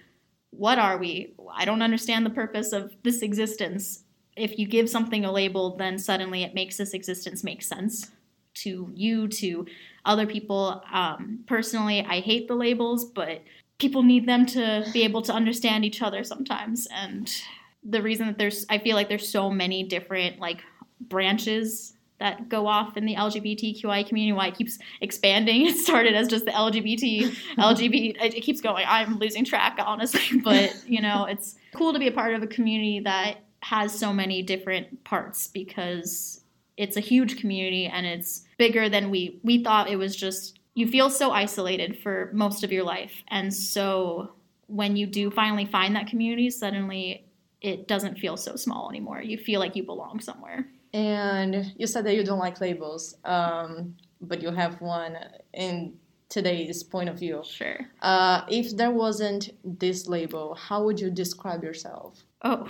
What 0.51 0.79
are 0.79 0.97
we? 0.97 1.33
I 1.53 1.65
don't 1.65 1.81
understand 1.81 2.25
the 2.25 2.31
purpose 2.31 2.71
of 2.71 2.95
this 3.03 3.21
existence. 3.21 4.03
If 4.35 4.57
you 4.57 4.67
give 4.67 4.89
something 4.89 5.25
a 5.25 5.31
label, 5.31 5.75
then 5.77 5.97
suddenly 5.97 6.43
it 6.43 6.53
makes 6.53 6.77
this 6.77 6.93
existence 6.93 7.43
make 7.43 7.61
sense 7.61 8.11
to 8.55 8.91
you, 8.93 9.27
to 9.27 9.65
other 10.05 10.25
people. 10.25 10.83
Um, 10.91 11.43
personally, 11.47 12.05
I 12.07 12.19
hate 12.19 12.47
the 12.47 12.55
labels, 12.55 13.05
but 13.05 13.41
people 13.79 14.03
need 14.03 14.27
them 14.27 14.45
to 14.45 14.85
be 14.93 15.03
able 15.03 15.21
to 15.21 15.33
understand 15.33 15.83
each 15.83 16.01
other 16.01 16.23
sometimes 16.23 16.87
and 16.93 17.41
the 17.83 18.01
reason 18.01 18.27
that 18.27 18.37
there's 18.37 18.65
i 18.69 18.77
feel 18.77 18.95
like 18.95 19.09
there's 19.09 19.27
so 19.27 19.49
many 19.49 19.83
different 19.83 20.39
like 20.39 20.61
branches 20.99 21.93
that 22.19 22.49
go 22.49 22.67
off 22.67 22.97
in 22.97 23.05
the 23.05 23.15
LGBTQI 23.15 24.07
community. 24.07 24.33
Why 24.33 24.47
it 24.47 24.57
keeps 24.57 24.77
expanding. 25.01 25.65
It 25.69 25.77
started 25.77 26.13
as 26.13 26.27
just 26.27 26.45
the 26.45 26.51
LGBT, 26.51 27.35
LGBT. 27.57 28.17
It 28.21 28.41
keeps 28.41 28.61
going. 28.61 28.85
I'm 28.87 29.17
losing 29.17 29.45
track, 29.45 29.79
honestly. 29.79 30.41
But 30.43 30.75
you 30.87 31.01
know, 31.01 31.25
it's 31.25 31.55
cool 31.73 31.93
to 31.93 31.99
be 31.99 32.07
a 32.07 32.11
part 32.11 32.33
of 32.33 32.43
a 32.43 32.47
community 32.47 32.99
that 33.01 33.37
has 33.61 33.97
so 33.97 34.13
many 34.13 34.41
different 34.41 35.03
parts 35.03 35.47
because 35.47 36.41
it's 36.77 36.95
a 36.95 37.01
huge 37.01 37.39
community 37.39 37.87
and 37.87 38.05
it's 38.05 38.45
bigger 38.57 38.89
than 38.89 39.09
we 39.09 39.39
we 39.43 39.63
thought. 39.63 39.89
It 39.89 39.97
was 39.97 40.15
just 40.15 40.58
you 40.79 40.87
feel 40.87 41.09
so 41.09 41.31
isolated 41.31 41.99
for 42.01 42.29
most 42.33 42.63
of 42.63 42.71
your 42.71 42.83
life. 42.83 43.23
And 43.27 43.53
so 43.53 44.33
when 44.67 44.95
you 44.95 45.05
do 45.05 45.29
finally 45.31 45.65
find 45.65 45.95
that 45.95 46.07
community, 46.07 46.49
suddenly 46.49 47.25
it 47.61 47.87
doesn't 47.87 48.17
feel 48.17 48.37
so 48.37 48.55
small 48.55 48.89
anymore. 48.89 49.21
You 49.21 49.37
feel 49.37 49.59
like 49.59 49.75
you 49.75 49.83
belong 49.83 50.19
somewhere. 50.19 50.67
And 50.93 51.73
you 51.77 51.85
said 51.85 52.05
that 52.05 52.15
you 52.15 52.23
don't 52.23 52.39
like 52.39 52.61
labels, 52.61 53.15
um, 53.25 53.95
but 54.21 54.41
you 54.41 54.51
have 54.51 54.79
one 54.81 55.17
in 55.53 55.93
today's 56.29 56.83
point 56.83 57.09
of 57.09 57.19
view. 57.19 57.43
Sure. 57.45 57.79
Uh, 58.01 58.43
if 58.49 58.75
there 58.75 58.91
wasn't 58.91 59.49
this 59.63 60.07
label, 60.07 60.55
how 60.55 60.83
would 60.83 60.99
you 60.99 61.09
describe 61.09 61.63
yourself? 61.63 62.23
Oh, 62.43 62.67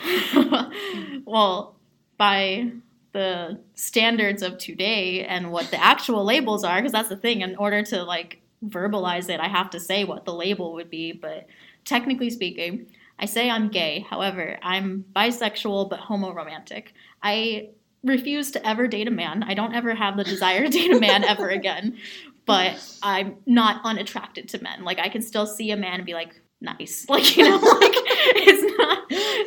well, 1.26 1.76
by 2.18 2.72
the 3.12 3.60
standards 3.76 4.42
of 4.42 4.58
today 4.58 5.26
and 5.26 5.52
what 5.52 5.72
the 5.72 5.84
actual 5.84 6.24
labels 6.24 6.64
are, 6.64 6.78
because 6.78 6.92
that's 6.92 7.10
the 7.10 7.18
thing. 7.18 7.42
In 7.42 7.56
order 7.56 7.84
to 7.84 8.04
like 8.04 8.42
verbalize 8.66 9.30
it, 9.30 9.40
I 9.40 9.48
have 9.48 9.70
to 9.72 9.80
say 9.80 10.04
what 10.04 10.26
the 10.26 10.34
label 10.34 10.74
would 10.74 10.90
be. 10.90 11.12
But 11.12 11.48
technically 11.86 12.30
speaking, 12.30 12.88
I 13.18 13.26
say 13.26 13.50
I'm 13.50 13.70
gay. 13.70 14.06
However, 14.10 14.58
I'm 14.62 15.06
bisexual 15.16 15.90
but 15.90 16.00
homoromantic. 16.00 16.88
I 17.22 17.70
refuse 18.04 18.52
to 18.52 18.66
ever 18.68 18.88
date 18.88 19.08
a 19.08 19.12
man. 19.12 19.44
I 19.44 19.54
don't 19.54 19.76
ever 19.76 19.94
have 19.94 20.16
the 20.16 20.24
desire 20.24 20.64
to 20.64 20.70
date 20.70 20.92
a 20.92 21.00
man 21.00 21.24
ever 21.24 21.50
again. 21.60 21.98
But 22.46 22.82
I'm 23.04 23.38
not 23.46 23.82
unattracted 23.84 24.50
to 24.50 24.64
men. 24.64 24.84
Like 24.84 25.00
I 25.00 25.10
can 25.10 25.22
still 25.22 25.46
see 25.46 25.72
a 25.72 25.78
man 25.78 25.96
and 25.96 26.06
be 26.06 26.14
like, 26.14 26.40
nice. 26.62 27.06
Like, 27.10 27.38
you 27.38 27.44
know, 27.44 27.58
like 27.58 27.92
it's 28.36 28.59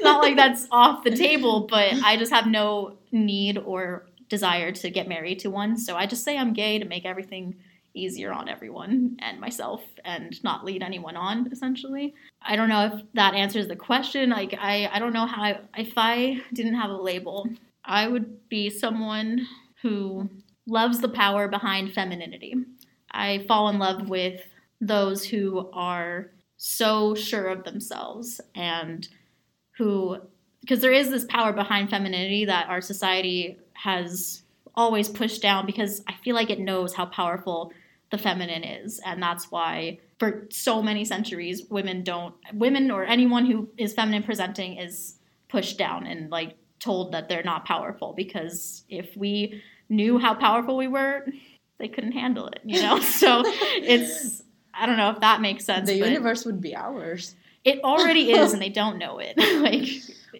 not 0.02 0.23
like 0.23 0.37
that's 0.37 0.66
off 0.71 1.04
the 1.04 1.16
table, 1.16 1.66
but 1.68 1.94
I 2.04 2.16
just 2.16 2.32
have 2.32 2.47
no 2.47 2.97
need 3.11 3.59
or 3.59 4.06
desire 4.28 4.73
to 4.73 4.90
get 4.90 5.09
married 5.09 5.40
to 5.40 5.50
one. 5.50 5.76
So 5.76 5.97
I 5.97 6.06
just 6.06 6.25
say 6.25 6.38
I'm 6.38 6.52
gay 6.52 6.78
to 6.78 6.85
make 6.85 7.04
everything 7.04 7.56
easier 7.94 8.32
on 8.32 8.49
everyone 8.49 9.16
and 9.21 9.38
myself 9.38 9.82
and 10.04 10.42
not 10.42 10.64
lead 10.64 10.82
anyone 10.82 11.16
on 11.16 11.49
essentially. 11.52 12.14
I 12.40 12.56
don't 12.56 12.71
know 12.71 12.87
if 12.87 13.02
that 13.14 13.35
answers 13.35 13.68
the 13.68 13.76
question. 13.76 14.30
Like 14.30 14.54
i 14.59 14.88
i 14.90 14.99
don't 14.99 15.12
know 15.12 15.26
how 15.26 15.42
I, 15.42 15.61
if 15.76 15.92
i 15.99 16.40
didn't 16.54 16.76
have 16.76 16.88
a 16.88 16.97
label 16.97 17.47
i 17.85 18.09
would 18.09 18.49
be 18.49 18.71
someone 18.71 19.47
who 19.82 20.30
loves 20.66 21.00
the 21.00 21.09
power 21.09 21.49
behind 21.49 21.92
femininity. 21.92 22.54
I 23.11 23.44
fall 23.47 23.68
in 23.68 23.78
love 23.78 24.09
with 24.09 24.40
those 24.80 25.25
who 25.25 25.68
are 25.73 26.30
so 26.56 27.14
sure 27.14 27.49
of 27.49 27.64
themselves 27.64 28.40
and 28.54 29.09
who 29.79 30.19
because 30.61 30.81
there 30.81 30.93
is 30.93 31.11
this 31.11 31.25
power 31.25 31.52
behind 31.52 31.91
femininity 31.91 32.45
that 32.45 32.69
our 32.69 32.81
society 32.81 33.59
has 33.73 34.43
always 34.75 35.09
pushed 35.09 35.43
down 35.43 35.67
because 35.67 36.02
I 36.07 36.14
feel 36.25 36.35
like 36.35 36.50
it 36.50 36.61
knows 36.61 36.95
how 36.95 37.07
powerful 37.07 37.73
the 38.11 38.19
feminine 38.19 38.62
is 38.62 39.00
and 39.05 39.23
that's 39.23 39.50
why 39.50 39.99
for 40.19 40.47
so 40.50 40.83
many 40.83 41.05
centuries 41.05 41.64
women 41.71 42.02
don't 42.05 42.35
women 42.52 42.91
or 42.91 43.05
anyone 43.05 43.47
who 43.47 43.69
is 43.79 43.95
feminine 43.95 44.23
presenting 44.23 44.76
is 44.76 45.19
pushed 45.49 45.79
down 45.79 46.07
and 46.07 46.31
like 46.31 46.55
told 46.79 47.12
that 47.12 47.29
they're 47.29 47.43
not 47.43 47.64
powerful 47.64 48.12
because 48.12 48.85
if 48.88 49.17
we 49.17 49.62
knew 49.88 50.19
how 50.19 50.35
powerful 50.35 50.76
we 50.76 50.88
were 50.88 51.25
they 51.79 51.88
couldn't 51.88 52.12
handle 52.12 52.47
it 52.49 52.61
you 52.64 52.83
know 52.83 53.00
so 53.00 53.43
it's 53.47 54.43
i 54.75 54.85
don't 54.85 54.99
know 54.99 55.11
if 55.11 55.21
that 55.21 55.41
makes 55.41 55.64
sense 55.64 55.88
The 55.88 55.97
universe 55.97 56.45
would 56.45 56.61
be 56.61 56.76
ours. 56.76 57.35
It 57.64 57.83
already 57.85 58.33
is 58.33 58.52
and 58.52 58.61
they 58.62 58.69
don't 58.81 58.99
know 58.99 59.19
it 59.19 59.37
like 59.62 59.88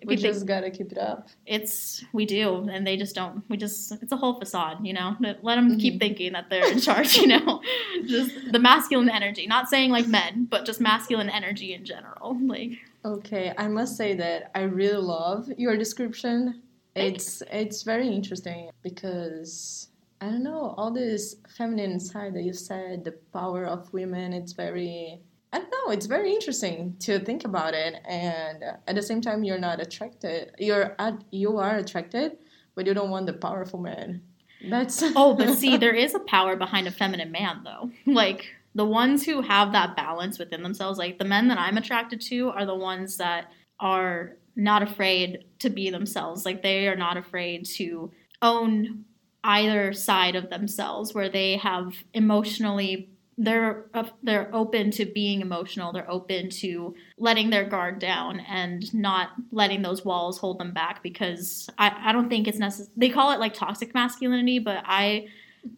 We 0.07 0.17
just 0.17 0.47
gotta 0.47 0.71
keep 0.71 0.91
it 0.91 0.99
up. 0.99 1.29
it's 1.47 2.05
we 2.13 2.25
do 2.27 2.69
and 2.73 2.85
they 2.87 2.97
just 2.97 3.15
don't 3.15 3.45
we 3.49 3.57
just 3.57 3.93
it's 4.03 4.11
a 4.13 4.17
whole 4.17 4.39
facade 4.39 4.79
you 4.87 4.93
know 4.93 5.17
let 5.21 5.55
them 5.57 5.79
keep 5.79 5.95
Mhm. 5.95 6.01
thinking 6.01 6.33
that 6.33 6.51
they're 6.51 6.71
in 6.73 6.81
charge 6.81 7.17
you 7.23 7.29
know 7.29 7.61
just 8.07 8.31
the 8.53 8.59
masculine 8.59 9.09
energy 9.11 9.47
not 9.47 9.69
saying 9.69 9.91
like 9.93 10.09
men 10.09 10.47
but 10.51 10.65
just 10.65 10.81
masculine 10.81 11.29
energy 11.31 11.75
in 11.75 11.85
general 11.85 12.37
like 12.47 12.73
Okay, 13.05 13.53
I 13.59 13.67
must 13.67 13.97
say 13.97 14.15
that 14.15 14.53
I 14.55 14.61
really 14.63 15.03
love 15.03 15.51
your 15.59 15.77
description. 15.77 16.63
It's 16.95 17.43
it's 17.51 17.83
very 17.83 18.07
interesting 18.07 18.71
because 18.83 19.89
I 20.21 20.27
don't 20.27 20.45
know 20.45 20.73
all 20.79 20.93
this 20.93 21.35
feminine 21.57 21.99
side 21.99 22.33
that 22.35 22.45
you 22.45 22.53
said, 22.53 23.03
the 23.03 23.15
power 23.33 23.65
of 23.67 23.93
women. 23.93 24.33
It's 24.33 24.53
very 24.53 25.19
I 25.53 25.59
don't 25.59 25.71
know. 25.71 25.93
It's 25.93 26.07
very 26.07 26.33
interesting 26.33 26.97
to 27.01 27.19
think 27.19 27.45
about 27.45 27.75
it, 27.75 28.01
and 28.07 28.65
at 28.87 28.95
the 28.95 29.03
same 29.03 29.21
time, 29.21 29.45
you're 29.45 29.59
not 29.59 29.81
attracted. 29.81 30.53
You're 30.59 30.95
at, 30.99 31.23
you 31.31 31.59
are 31.59 31.77
attracted, 31.77 32.39
but 32.75 32.87
you 32.87 32.95
don't 32.95 33.11
want 33.11 33.27
the 33.27 33.35
powerful 33.35 33.79
man. 33.79 34.23
That's 34.69 35.03
oh 35.17 35.35
but 35.35 35.55
see 35.57 35.77
there 35.77 35.95
is 35.95 36.15
a 36.15 36.21
power 36.21 36.57
behind 36.57 36.87
a 36.87 36.91
feminine 36.91 37.33
man 37.33 37.63
though 37.65 37.91
like 38.13 38.47
the 38.75 38.85
ones 38.85 39.25
who 39.25 39.43
have 39.43 39.73
that 39.73 39.97
balance 39.97 40.39
within 40.39 40.63
themselves 40.63 40.99
like 40.99 41.19
the 41.19 41.25
men 41.25 41.49
that 41.49 41.59
i'm 41.59 41.77
attracted 41.77 42.21
to 42.21 42.51
are 42.51 42.67
the 42.67 42.75
ones 42.75 43.17
that 43.17 43.51
are 43.81 44.37
not 44.55 44.83
afraid 44.83 45.45
to 45.59 45.71
be 45.71 45.91
themselves 45.91 46.45
like 46.45 46.63
they 46.63 46.87
are 46.87 46.97
not 46.97 47.17
afraid 47.17 47.65
to 47.65 48.11
own 48.41 49.05
either 49.45 49.93
side 49.93 50.37
of 50.37 50.51
themselves 50.51 51.15
where 51.15 51.29
they 51.29 51.57
have 51.57 51.95
emotionally 52.15 53.09
they're 53.39 53.87
uh, 53.95 54.05
they're 54.23 54.55
open 54.55 54.91
to 54.93 55.07
being 55.07 55.41
emotional. 55.41 55.93
They're 55.93 56.11
open 56.11 56.51
to 56.51 56.95
letting 57.23 57.51
their 57.51 57.65
guard 57.65 57.99
down 57.99 58.41
and 58.41 58.93
not 58.93 59.31
letting 59.51 59.83
those 59.83 60.05
walls 60.05 60.39
hold 60.39 60.59
them 60.59 60.73
back 60.73 61.03
because 61.03 61.69
i, 61.79 61.93
I 62.09 62.13
don't 62.13 62.29
think 62.29 62.49
it's 62.49 62.59
necessary 62.59 62.93
they 62.97 63.09
call 63.09 63.31
it 63.31 63.41
like 63.41 63.55
toxic 63.55 63.95
masculinity 63.95 64.59
but 64.59 64.83
i 64.85 65.29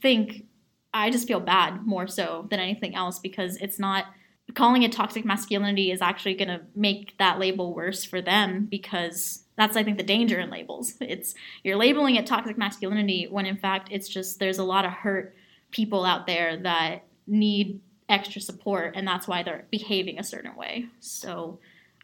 think 0.00 0.46
i 0.92 1.10
just 1.10 1.28
feel 1.28 1.40
bad 1.40 1.86
more 1.86 2.06
so 2.06 2.46
than 2.50 2.60
anything 2.60 2.94
else 2.94 3.18
because 3.18 3.56
it's 3.58 3.78
not 3.78 4.06
calling 4.54 4.82
it 4.82 4.92
toxic 4.92 5.24
masculinity 5.24 5.90
is 5.90 6.00
actually 6.00 6.34
going 6.34 6.48
to 6.48 6.60
make 6.74 7.16
that 7.18 7.38
label 7.38 7.74
worse 7.74 8.04
for 8.04 8.20
them 8.20 8.66
because 8.70 9.44
that's 9.56 9.76
i 9.76 9.84
think 9.84 9.98
the 9.98 10.02
danger 10.04 10.40
in 10.40 10.50
labels. 10.50 10.94
It's 11.00 11.34
you're 11.62 11.76
labeling 11.76 12.16
it 12.16 12.26
toxic 12.26 12.58
masculinity 12.58 13.28
when 13.30 13.46
in 13.46 13.56
fact 13.56 13.88
it's 13.90 14.08
just 14.08 14.38
there's 14.38 14.58
a 14.58 14.64
lot 14.64 14.84
of 14.84 14.92
hurt 14.92 15.34
people 15.70 16.04
out 16.04 16.26
there 16.26 16.56
that 16.58 17.04
need 17.26 17.80
extra 18.08 18.40
support 18.40 18.92
and 18.96 19.06
that's 19.08 19.26
why 19.26 19.42
they're 19.42 19.64
behaving 19.70 20.18
a 20.18 20.22
certain 20.24 20.54
way 20.56 20.86
so 21.00 21.58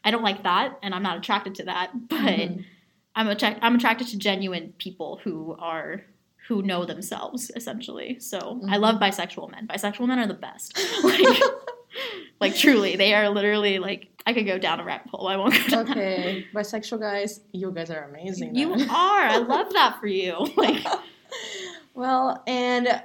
i 0.05 0.11
don't 0.11 0.23
like 0.23 0.43
that 0.45 0.79
and 0.83 0.95
i'm 0.95 1.03
not 1.03 1.19
attracted 1.19 1.55
to 1.55 1.65
that 1.65 1.91
but 2.09 2.19
Mhm. 2.19 2.65
i'm 3.15 3.29
attract- 3.29 3.59
i'm 3.63 3.75
attracted 3.75 4.09
to 4.09 4.19
genuine 4.19 4.73
people 4.79 5.21
who 5.25 5.55
are 5.61 6.03
who 6.49 6.63
know 6.63 6.85
themselves 6.87 7.51
essentially 7.55 8.19
so 8.19 8.61
i 8.69 8.77
Mhm. 8.77 8.81
love 8.81 8.97
bisexual 9.01 9.51
men 9.51 9.67
bisexual 9.69 10.07
men 10.09 10.19
are 10.19 10.27
the 10.27 10.35
best 10.35 10.79
like, 11.05 11.43
like 12.41 12.57
truly 12.57 12.97
they 12.97 13.13
are 13.13 13.29
literally 13.29 13.79
like 13.79 14.09
i 14.27 14.33
could 14.33 14.47
go 14.47 14.59
down 14.59 14.81
a 14.81 14.85
rabbit 14.85 15.09
hole 15.11 15.29
i 15.29 15.37
won't 15.37 15.53
go 15.53 15.67
down 15.85 15.91
okay, 15.91 16.47
bisexual 16.55 16.99
guys, 16.99 17.41
you 17.53 17.71
guys 17.73 17.91
are 17.91 18.05
amazing. 18.05 18.55
you 18.55 18.75
then. 18.75 18.89
are 18.89 19.23
i 19.23 19.37
love 19.37 19.71
that 19.75 19.99
for 20.01 20.07
you 20.07 20.33
like 20.57 20.83
well, 21.95 22.43
and 22.47 23.03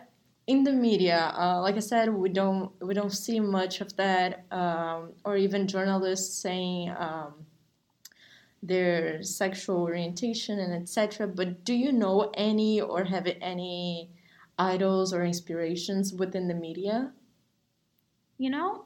in 0.47 0.63
the 0.63 0.71
media, 0.71 1.33
uh, 1.37 1.61
like 1.61 1.75
I 1.75 1.79
said, 1.79 2.13
we 2.13 2.29
don't 2.29 2.71
we 2.81 2.93
don't 2.93 3.11
see 3.11 3.39
much 3.39 3.81
of 3.81 3.95
that, 3.97 4.45
um, 4.51 5.13
or 5.23 5.37
even 5.37 5.67
journalists 5.67 6.41
saying 6.41 6.93
um, 6.97 7.33
their 8.61 9.23
sexual 9.23 9.81
orientation 9.81 10.59
and 10.59 10.73
etc. 10.73 11.27
But 11.27 11.63
do 11.63 11.73
you 11.73 11.91
know 11.91 12.31
any 12.35 12.81
or 12.81 13.03
have 13.05 13.27
any 13.41 14.11
idols 14.57 15.13
or 15.13 15.25
inspirations 15.25 16.13
within 16.13 16.47
the 16.47 16.53
media? 16.53 17.11
you 18.37 18.49
know, 18.49 18.85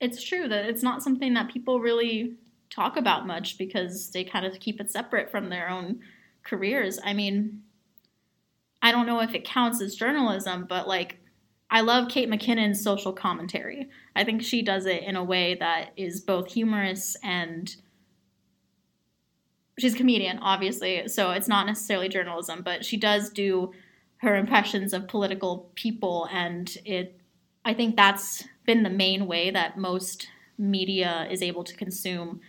it's 0.00 0.22
true 0.22 0.48
that 0.48 0.66
it's 0.66 0.82
not 0.82 1.02
something 1.02 1.34
that 1.34 1.50
people 1.50 1.80
really 1.80 2.34
talk 2.70 2.96
about 2.96 3.26
much 3.26 3.56
because 3.56 4.10
they 4.10 4.24
kind 4.24 4.44
of 4.44 4.58
keep 4.60 4.80
it 4.80 4.90
separate 4.90 5.30
from 5.30 5.48
their 5.48 5.68
own 5.68 6.00
careers. 6.42 6.98
I 7.04 7.14
mean, 7.14 7.62
I 8.84 8.92
don't 8.92 9.06
know 9.06 9.20
if 9.20 9.34
it 9.34 9.46
counts 9.46 9.80
as 9.80 9.96
journalism, 9.96 10.66
but 10.68 10.86
like, 10.86 11.18
I 11.70 11.80
love 11.80 12.10
Kate 12.10 12.28
McKinnon's 12.28 12.84
social 12.84 13.14
commentary. 13.14 13.88
I 14.14 14.24
think 14.24 14.42
she 14.42 14.60
does 14.60 14.84
it 14.84 15.02
in 15.02 15.16
a 15.16 15.24
way 15.24 15.54
that 15.54 15.94
is 15.96 16.20
both 16.20 16.52
humorous 16.52 17.16
and 17.22 17.74
she's 19.78 19.94
a 19.94 19.96
comedian, 19.96 20.38
obviously, 20.38 21.08
so 21.08 21.30
it's 21.30 21.48
not 21.48 21.66
necessarily 21.66 22.10
journalism, 22.10 22.60
but 22.62 22.84
she 22.84 22.98
does 22.98 23.30
do 23.30 23.72
her 24.18 24.36
impressions 24.36 24.92
of 24.92 25.08
political 25.08 25.70
people, 25.74 26.28
and 26.30 26.76
it. 26.84 27.18
I 27.64 27.72
think 27.72 27.96
that's 27.96 28.44
been 28.66 28.82
the 28.82 28.90
main 28.90 29.26
way 29.26 29.50
that 29.50 29.78
most 29.78 30.28
media 30.58 31.26
is 31.30 31.42
able 31.42 31.64
to 31.64 31.74
consume 31.74 32.40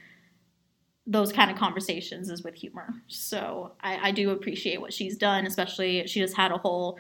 those 1.08 1.32
kind 1.32 1.52
of 1.52 1.58
conversations 1.58 2.30
is 2.30 2.44
with 2.44 2.56
humor. 2.56 2.94
So 3.08 3.74
I, 3.82 4.10
I 4.10 4.12
do 4.12 4.32
appreciate 4.32 4.82
what 4.82 4.94
she's 4.94 5.18
done, 5.18 5.46
especially 5.46 6.08
she 6.08 6.20
just 6.20 6.36
had 6.36 6.52
a 6.52 6.58
whole 6.58 7.00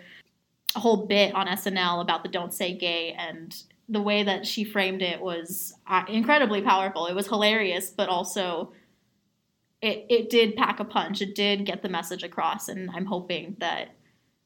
a 0.75 0.79
whole 0.79 1.05
bit 1.07 1.33
on 1.33 1.47
SNL 1.47 2.01
about 2.01 2.23
the 2.23 2.29
"Don't 2.29 2.53
Say 2.53 2.73
Gay" 2.73 3.15
and 3.17 3.55
the 3.87 4.01
way 4.01 4.23
that 4.23 4.45
she 4.45 4.63
framed 4.63 5.01
it 5.01 5.21
was 5.21 5.73
uh, 5.87 6.03
incredibly 6.07 6.61
powerful. 6.61 7.07
It 7.07 7.15
was 7.15 7.27
hilarious, 7.27 7.89
but 7.89 8.09
also 8.09 8.73
it 9.81 10.05
it 10.09 10.29
did 10.29 10.55
pack 10.55 10.79
a 10.79 10.85
punch. 10.85 11.21
It 11.21 11.35
did 11.35 11.65
get 11.65 11.81
the 11.81 11.89
message 11.89 12.23
across, 12.23 12.67
and 12.67 12.89
I'm 12.91 13.05
hoping 13.05 13.55
that 13.59 13.95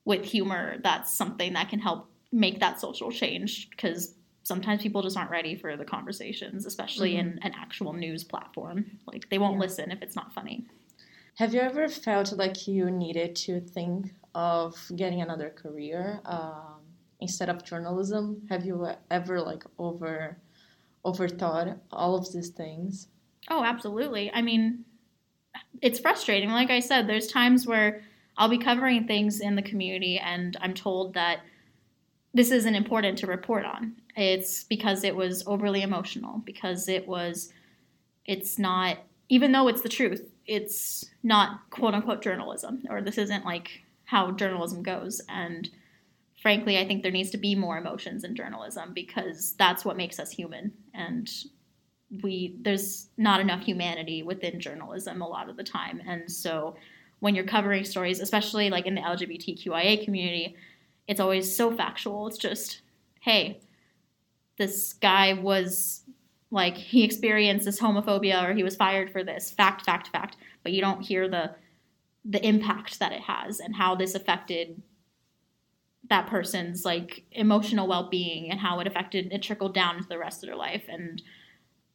with 0.05 0.23
humor, 0.25 0.77
that's 0.83 1.13
something 1.13 1.53
that 1.53 1.69
can 1.69 1.79
help 1.79 2.09
make 2.31 2.59
that 2.59 2.79
social 2.79 3.11
change 3.11 3.69
because 3.69 4.15
sometimes 4.43 4.81
people 4.81 5.01
just 5.01 5.17
aren't 5.17 5.31
ready 5.31 5.55
for 5.55 5.77
the 5.77 5.85
conversations, 5.85 6.65
especially 6.65 7.13
mm-hmm. 7.13 7.37
in 7.37 7.39
an 7.43 7.53
actual 7.55 7.93
news 7.93 8.23
platform. 8.23 8.85
Like 9.05 9.29
they 9.29 9.37
won't 9.37 9.55
yeah. 9.55 9.61
listen 9.61 9.91
if 9.91 10.01
it's 10.01 10.15
not 10.15 10.33
funny. 10.33 10.65
Have 11.35 11.53
you 11.53 11.61
ever 11.61 11.87
felt 11.87 12.33
like 12.33 12.67
you 12.67 12.91
needed 12.91 13.35
to 13.37 13.61
think 13.61 14.11
of 14.35 14.75
getting 14.95 15.21
another 15.21 15.49
career 15.49 16.19
um, 16.25 16.81
instead 17.19 17.49
of 17.49 17.63
journalism? 17.63 18.45
Have 18.49 18.65
you 18.65 18.87
ever 19.09 19.41
like 19.41 19.63
over 19.77 20.37
overthought 21.05 21.79
all 21.91 22.15
of 22.15 22.31
these 22.33 22.49
things? 22.49 23.07
Oh, 23.49 23.63
absolutely. 23.63 24.31
I 24.33 24.41
mean, 24.41 24.83
it's 25.81 25.99
frustrating. 25.99 26.49
Like 26.49 26.69
I 26.69 26.81
said, 26.81 27.07
there's 27.07 27.27
times 27.27 27.65
where 27.65 28.01
I'll 28.37 28.49
be 28.49 28.57
covering 28.57 29.07
things 29.07 29.39
in 29.39 29.55
the 29.55 29.61
community 29.61 30.19
and 30.19 30.57
I'm 30.61 30.73
told 30.73 31.13
that 31.13 31.39
this 32.39 32.51
isn't 32.51 32.75
important 32.75 33.17
to 33.17 33.27
report 33.27 33.65
on. 33.65 33.93
It's 34.15 34.63
because 34.63 35.03
it 35.03 35.13
was 35.13 35.43
overly 35.45 35.81
emotional, 35.81 36.41
because 36.45 36.87
it 36.87 37.05
was, 37.05 37.51
it's 38.25 38.57
not, 38.57 38.99
even 39.27 39.51
though 39.51 39.67
it's 39.67 39.81
the 39.81 39.89
truth, 39.89 40.31
it's 40.45 41.03
not 41.21 41.69
quote 41.69 41.93
unquote 41.93 42.21
journalism, 42.21 42.83
or 42.89 43.01
this 43.01 43.17
isn't 43.17 43.43
like 43.43 43.83
how 44.05 44.31
journalism 44.31 44.83
goes. 44.83 45.21
And 45.27 45.69
frankly, 46.41 46.79
I 46.79 46.87
think 46.87 47.03
there 47.03 47.11
needs 47.11 47.29
to 47.31 47.37
be 47.37 47.55
more 47.55 47.77
emotions 47.77 48.23
in 48.23 48.37
journalism 48.37 48.93
because 48.93 49.51
that's 49.57 49.83
what 49.83 49.97
makes 49.97 50.17
us 50.17 50.31
human. 50.31 50.71
And 50.93 51.29
we, 52.23 52.55
there's 52.61 53.09
not 53.17 53.41
enough 53.41 53.63
humanity 53.63 54.23
within 54.23 54.61
journalism 54.61 55.21
a 55.21 55.27
lot 55.27 55.49
of 55.49 55.57
the 55.57 55.63
time. 55.65 56.01
And 56.07 56.31
so 56.31 56.77
when 57.19 57.35
you're 57.35 57.43
covering 57.43 57.83
stories, 57.83 58.21
especially 58.21 58.69
like 58.69 58.85
in 58.85 58.95
the 58.95 59.01
LGBTQIA 59.01 60.05
community, 60.05 60.55
it's 61.09 61.19
always 61.19 61.53
so 61.53 61.75
factual. 61.75 62.27
It's 62.27 62.37
just, 62.37 62.81
hey, 63.19 63.59
this 64.59 64.93
guy 64.93 65.33
was 65.33 66.03
like 66.51 66.77
he 66.77 67.03
experienced 67.03 67.65
this 67.65 67.79
homophobia 67.79 68.47
or 68.47 68.53
he 68.53 68.61
was 68.61 68.75
fired 68.75 69.11
for 69.11 69.23
this. 69.23 69.49
Fact, 69.49 69.83
fact, 69.83 70.09
fact. 70.09 70.37
But 70.61 70.71
you 70.71 70.81
don't 70.81 71.01
hear 71.01 71.27
the 71.27 71.55
the 72.23 72.45
impact 72.45 72.99
that 72.99 73.11
it 73.11 73.21
has 73.21 73.59
and 73.59 73.75
how 73.75 73.95
this 73.95 74.13
affected 74.13 74.83
that 76.09 76.27
person's 76.27 76.85
like 76.85 77.23
emotional 77.31 77.87
well-being 77.87 78.51
and 78.51 78.59
how 78.59 78.79
it 78.79 78.85
affected 78.85 79.31
it 79.31 79.41
trickled 79.41 79.73
down 79.73 79.95
into 79.95 80.09
the 80.09 80.17
rest 80.17 80.43
of 80.43 80.47
their 80.47 80.57
life 80.57 80.83
and 80.89 81.23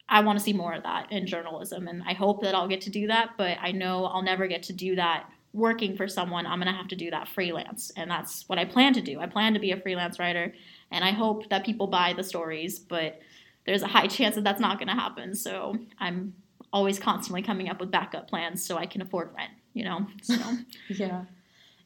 I 0.09 0.21
want 0.21 0.39
to 0.39 0.43
see 0.43 0.51
more 0.51 0.73
of 0.73 0.83
that 0.83 1.11
in 1.11 1.27
journalism 1.27 1.87
and 1.87 2.01
I 2.07 2.13
hope 2.13 2.41
that 2.41 2.55
I'll 2.55 2.67
get 2.67 2.81
to 2.81 2.89
do 2.89 3.07
that 3.07 3.31
but 3.37 3.59
I 3.61 3.71
know 3.71 4.05
I'll 4.05 4.23
never 4.23 4.47
get 4.47 4.63
to 4.63 4.73
do 4.73 4.95
that 4.95 5.29
working 5.55 5.95
for 5.95 6.07
someone, 6.07 6.45
I'm 6.45 6.59
going 6.59 6.71
to 6.71 6.77
have 6.77 6.89
to 6.89 6.95
do 6.95 7.09
that 7.11 7.27
freelance. 7.27 7.91
And 7.95 8.11
that's 8.11 8.47
what 8.47 8.59
I 8.59 8.65
plan 8.65 8.93
to 8.93 9.01
do. 9.01 9.19
I 9.19 9.27
plan 9.27 9.53
to 9.53 9.59
be 9.59 9.71
a 9.71 9.79
freelance 9.79 10.19
writer, 10.19 10.53
and 10.91 11.03
I 11.03 11.11
hope 11.11 11.49
that 11.49 11.65
people 11.65 11.87
buy 11.87 12.13
the 12.13 12.23
stories, 12.23 12.77
but 12.77 13.19
there's 13.65 13.81
a 13.81 13.87
high 13.87 14.07
chance 14.17 14.35
that 14.35 14.43
that's 14.43 14.59
not 14.59 14.77
going 14.77 14.89
to 14.89 14.93
happen. 14.93 15.33
So 15.35 15.77
I'm 15.99 16.33
always 16.73 16.99
constantly 16.99 17.41
coming 17.41 17.69
up 17.69 17.79
with 17.79 17.89
backup 17.89 18.29
plans 18.29 18.65
so 18.65 18.77
I 18.77 18.85
can 18.85 19.01
afford 19.01 19.29
rent, 19.35 19.51
you 19.73 19.85
know? 19.85 20.05
So. 20.21 20.35
yeah. 20.89 21.23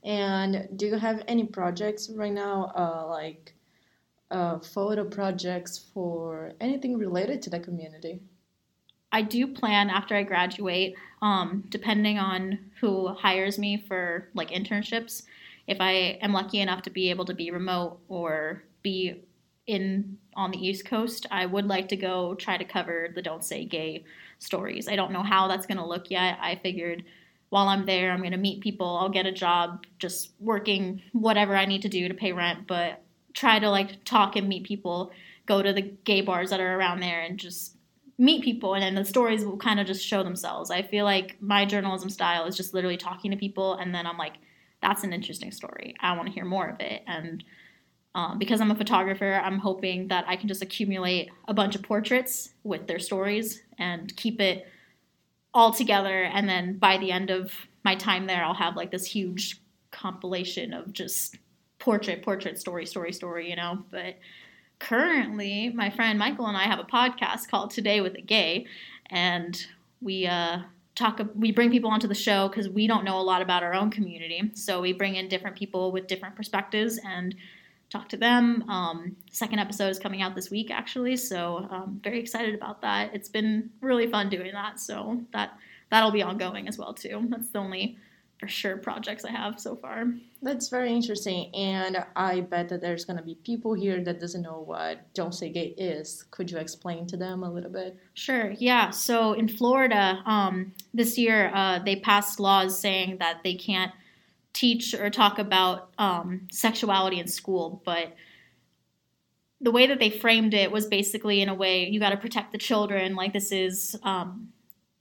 And 0.03 0.67
do 0.75 0.87
you 0.87 0.95
have 0.95 1.23
any 1.27 1.45
projects 1.45 2.09
right 2.09 2.31
now, 2.31 2.71
uh, 2.75 3.07
like 3.07 3.53
uh, 4.31 4.59
photo 4.59 5.03
projects 5.03 5.77
for 5.93 6.53
anything 6.59 6.97
related 6.97 7.41
to 7.43 7.49
the 7.49 7.59
community? 7.59 8.21
I 9.11 9.21
do 9.21 9.47
plan 9.47 9.89
after 9.89 10.15
I 10.15 10.23
graduate, 10.23 10.95
um, 11.21 11.63
depending 11.69 12.19
on 12.19 12.59
who 12.79 13.07
hires 13.07 13.57
me 13.57 13.83
for 13.87 14.29
like 14.33 14.51
internships. 14.51 15.23
If 15.67 15.77
I 15.79 16.19
am 16.21 16.33
lucky 16.33 16.59
enough 16.59 16.83
to 16.83 16.89
be 16.89 17.09
able 17.09 17.25
to 17.25 17.33
be 17.33 17.51
remote 17.51 17.99
or 18.07 18.63
be 18.83 19.23
in 19.67 20.17
on 20.35 20.51
the 20.51 20.57
East 20.57 20.85
Coast, 20.85 21.25
I 21.31 21.45
would 21.45 21.65
like 21.65 21.89
to 21.89 21.95
go 21.95 22.35
try 22.35 22.57
to 22.57 22.63
cover 22.63 23.09
the 23.13 23.21
Don't 23.21 23.43
Say 23.43 23.65
Gay 23.65 24.03
stories. 24.39 24.87
I 24.87 24.95
don't 24.95 25.11
know 25.11 25.23
how 25.23 25.47
that's 25.47 25.65
going 25.65 25.77
to 25.77 25.85
look 25.85 26.09
yet. 26.09 26.37
I 26.41 26.55
figured 26.55 27.03
while 27.49 27.67
I'm 27.67 27.85
there, 27.85 28.11
I'm 28.11 28.19
going 28.19 28.31
to 28.31 28.37
meet 28.37 28.61
people. 28.61 28.97
I'll 28.97 29.09
get 29.09 29.25
a 29.25 29.31
job 29.31 29.85
just 29.97 30.31
working 30.39 31.01
whatever 31.13 31.55
I 31.55 31.65
need 31.65 31.81
to 31.81 31.89
do 31.89 32.07
to 32.07 32.13
pay 32.13 32.31
rent, 32.31 32.67
but 32.67 33.01
try 33.33 33.59
to 33.59 33.69
like 33.69 34.03
talk 34.05 34.35
and 34.35 34.47
meet 34.47 34.63
people, 34.63 35.11
go 35.45 35.61
to 35.61 35.73
the 35.73 35.81
gay 35.81 36.21
bars 36.21 36.51
that 36.51 36.59
are 36.59 36.75
around 36.75 36.99
there 36.99 37.21
and 37.21 37.39
just 37.39 37.75
meet 38.19 38.43
people 38.43 38.75
and 38.75 38.83
then 38.83 38.95
the 38.95 39.05
stories 39.05 39.45
will 39.45 39.57
kind 39.57 39.79
of 39.79 39.87
just 39.87 40.05
show 40.05 40.23
themselves. 40.23 40.69
I 40.69 40.81
feel 40.81 41.05
like 41.05 41.37
my 41.41 41.65
journalism 41.65 42.09
style 42.09 42.45
is 42.45 42.57
just 42.57 42.73
literally 42.73 42.97
talking 42.97 43.31
to 43.31 43.37
people 43.37 43.75
and 43.75 43.95
then 43.95 44.05
I'm 44.05 44.17
like, 44.17 44.33
that's 44.81 45.03
an 45.03 45.13
interesting 45.13 45.51
story. 45.51 45.95
I 46.01 46.15
want 46.15 46.27
to 46.27 46.33
hear 46.33 46.45
more 46.45 46.67
of 46.67 46.79
it. 46.81 47.01
And 47.07 47.43
um, 48.13 48.37
because 48.37 48.59
I'm 48.59 48.71
a 48.71 48.75
photographer, 48.75 49.41
I'm 49.43 49.57
hoping 49.57 50.09
that 50.09 50.25
I 50.27 50.35
can 50.35 50.49
just 50.49 50.61
accumulate 50.61 51.29
a 51.47 51.53
bunch 51.53 51.75
of 51.75 51.81
portraits 51.81 52.49
with 52.63 52.87
their 52.87 52.99
stories 52.99 53.61
and 53.77 54.13
keep 54.17 54.41
it 54.41 54.67
all 55.53 55.71
together. 55.71 56.23
And 56.23 56.47
then 56.47 56.77
by 56.77 56.97
the 56.97 57.11
end 57.11 57.29
of 57.29 57.53
my 57.85 57.95
time 57.95 58.27
there, 58.27 58.43
I'll 58.43 58.53
have 58.53 58.75
like 58.75 58.91
this 58.91 59.05
huge 59.05 59.61
compilation 59.91 60.73
of 60.73 60.91
just 60.91 61.37
portrait, 61.77 62.21
portrait, 62.21 62.59
story, 62.59 62.85
story, 62.85 63.13
story, 63.13 63.49
you 63.49 63.55
know. 63.55 63.83
But 63.89 64.17
currently, 64.79 65.69
my 65.69 65.89
friend 65.89 66.17
Michael 66.17 66.47
and 66.47 66.57
I 66.57 66.63
have 66.63 66.79
a 66.79 66.83
podcast 66.83 67.49
called 67.49 67.71
Today 67.71 68.01
with 68.01 68.15
a 68.15 68.21
Gay, 68.21 68.65
and 69.07 69.65
we 70.01 70.25
uh, 70.25 70.59
talk. 70.95 71.21
We 71.35 71.51
bring 71.51 71.69
people 71.69 71.89
onto 71.89 72.07
the 72.07 72.15
show 72.15 72.47
because 72.47 72.69
we 72.69 72.87
don't 72.87 73.03
know 73.03 73.19
a 73.19 73.21
lot 73.21 73.41
about 73.41 73.61
our 73.61 73.73
own 73.73 73.91
community, 73.91 74.51
so 74.55 74.81
we 74.81 74.93
bring 74.93 75.15
in 75.15 75.27
different 75.27 75.57
people 75.57 75.91
with 75.91 76.07
different 76.07 76.35
perspectives 76.35 76.99
and 77.05 77.35
talk 77.89 78.07
to 78.09 78.17
them. 78.17 78.69
Um, 78.69 79.15
second 79.31 79.59
episode 79.59 79.89
is 79.89 79.99
coming 79.99 80.21
out 80.21 80.35
this 80.35 80.49
week, 80.49 80.71
actually, 80.71 81.17
so 81.17 81.67
um, 81.69 81.99
very 82.03 82.19
excited 82.19 82.55
about 82.55 82.81
that. 82.81 83.13
It's 83.13 83.29
been 83.29 83.69
really 83.81 84.07
fun 84.09 84.29
doing 84.29 84.53
that, 84.53 84.79
so 84.79 85.21
that 85.33 85.57
that'll 85.91 86.11
be 86.11 86.23
ongoing 86.23 86.67
as 86.67 86.77
well 86.77 86.93
too. 86.93 87.25
That's 87.29 87.49
the 87.49 87.59
only 87.59 87.97
for 88.39 88.47
sure 88.47 88.77
projects 88.77 89.25
I 89.25 89.31
have 89.31 89.59
so 89.59 89.75
far. 89.75 90.05
That's 90.41 90.69
very 90.69 90.93
interesting, 90.93 91.53
and 91.53 92.05
I 92.15 92.41
bet 92.41 92.69
that 92.69 92.79
there's 92.79 93.03
gonna 93.03 93.21
be 93.21 93.35
people 93.35 93.73
here 93.73 94.01
that 94.03 94.19
doesn't 94.19 94.41
know 94.41 94.63
what 94.65 95.13
"Don't 95.13 95.35
Say 95.35 95.49
Gay" 95.49 95.75
is. 95.77 96.23
Could 96.31 96.49
you 96.49 96.57
explain 96.57 97.05
to 97.07 97.17
them 97.17 97.43
a 97.43 97.51
little 97.51 97.69
bit? 97.69 97.97
Sure. 98.13 98.51
Yeah. 98.51 98.91
So 98.91 99.33
in 99.33 99.47
Florida, 99.47 100.21
um, 100.25 100.73
this 100.93 101.17
year 101.17 101.51
uh, 101.53 101.79
they 101.79 101.97
passed 101.97 102.39
laws 102.39 102.79
saying 102.79 103.17
that 103.19 103.41
they 103.43 103.55
can't 103.55 103.91
teach 104.53 104.93
or 104.93 105.09
talk 105.09 105.37
about 105.37 105.91
um, 105.97 106.47
sexuality 106.51 107.19
in 107.19 107.27
school, 107.27 107.81
but 107.85 108.13
the 109.61 109.71
way 109.71 109.87
that 109.87 109.99
they 109.99 110.09
framed 110.09 110.53
it 110.53 110.71
was 110.71 110.87
basically 110.87 111.41
in 111.41 111.49
a 111.49 111.53
way 111.53 111.89
you 111.89 111.99
got 111.99 112.11
to 112.11 112.17
protect 112.17 112.53
the 112.53 112.57
children. 112.57 113.15
Like 113.15 113.33
this 113.33 113.51
is 113.51 113.97
um, 114.03 114.53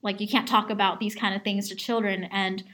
like 0.03 0.21
you 0.21 0.29
can't 0.29 0.49
talk 0.49 0.71
about 0.71 0.99
these 0.99 1.15
kind 1.15 1.35
of 1.35 1.43
things 1.43 1.69
to 1.69 1.77
children 1.77 2.25
and 2.25 2.65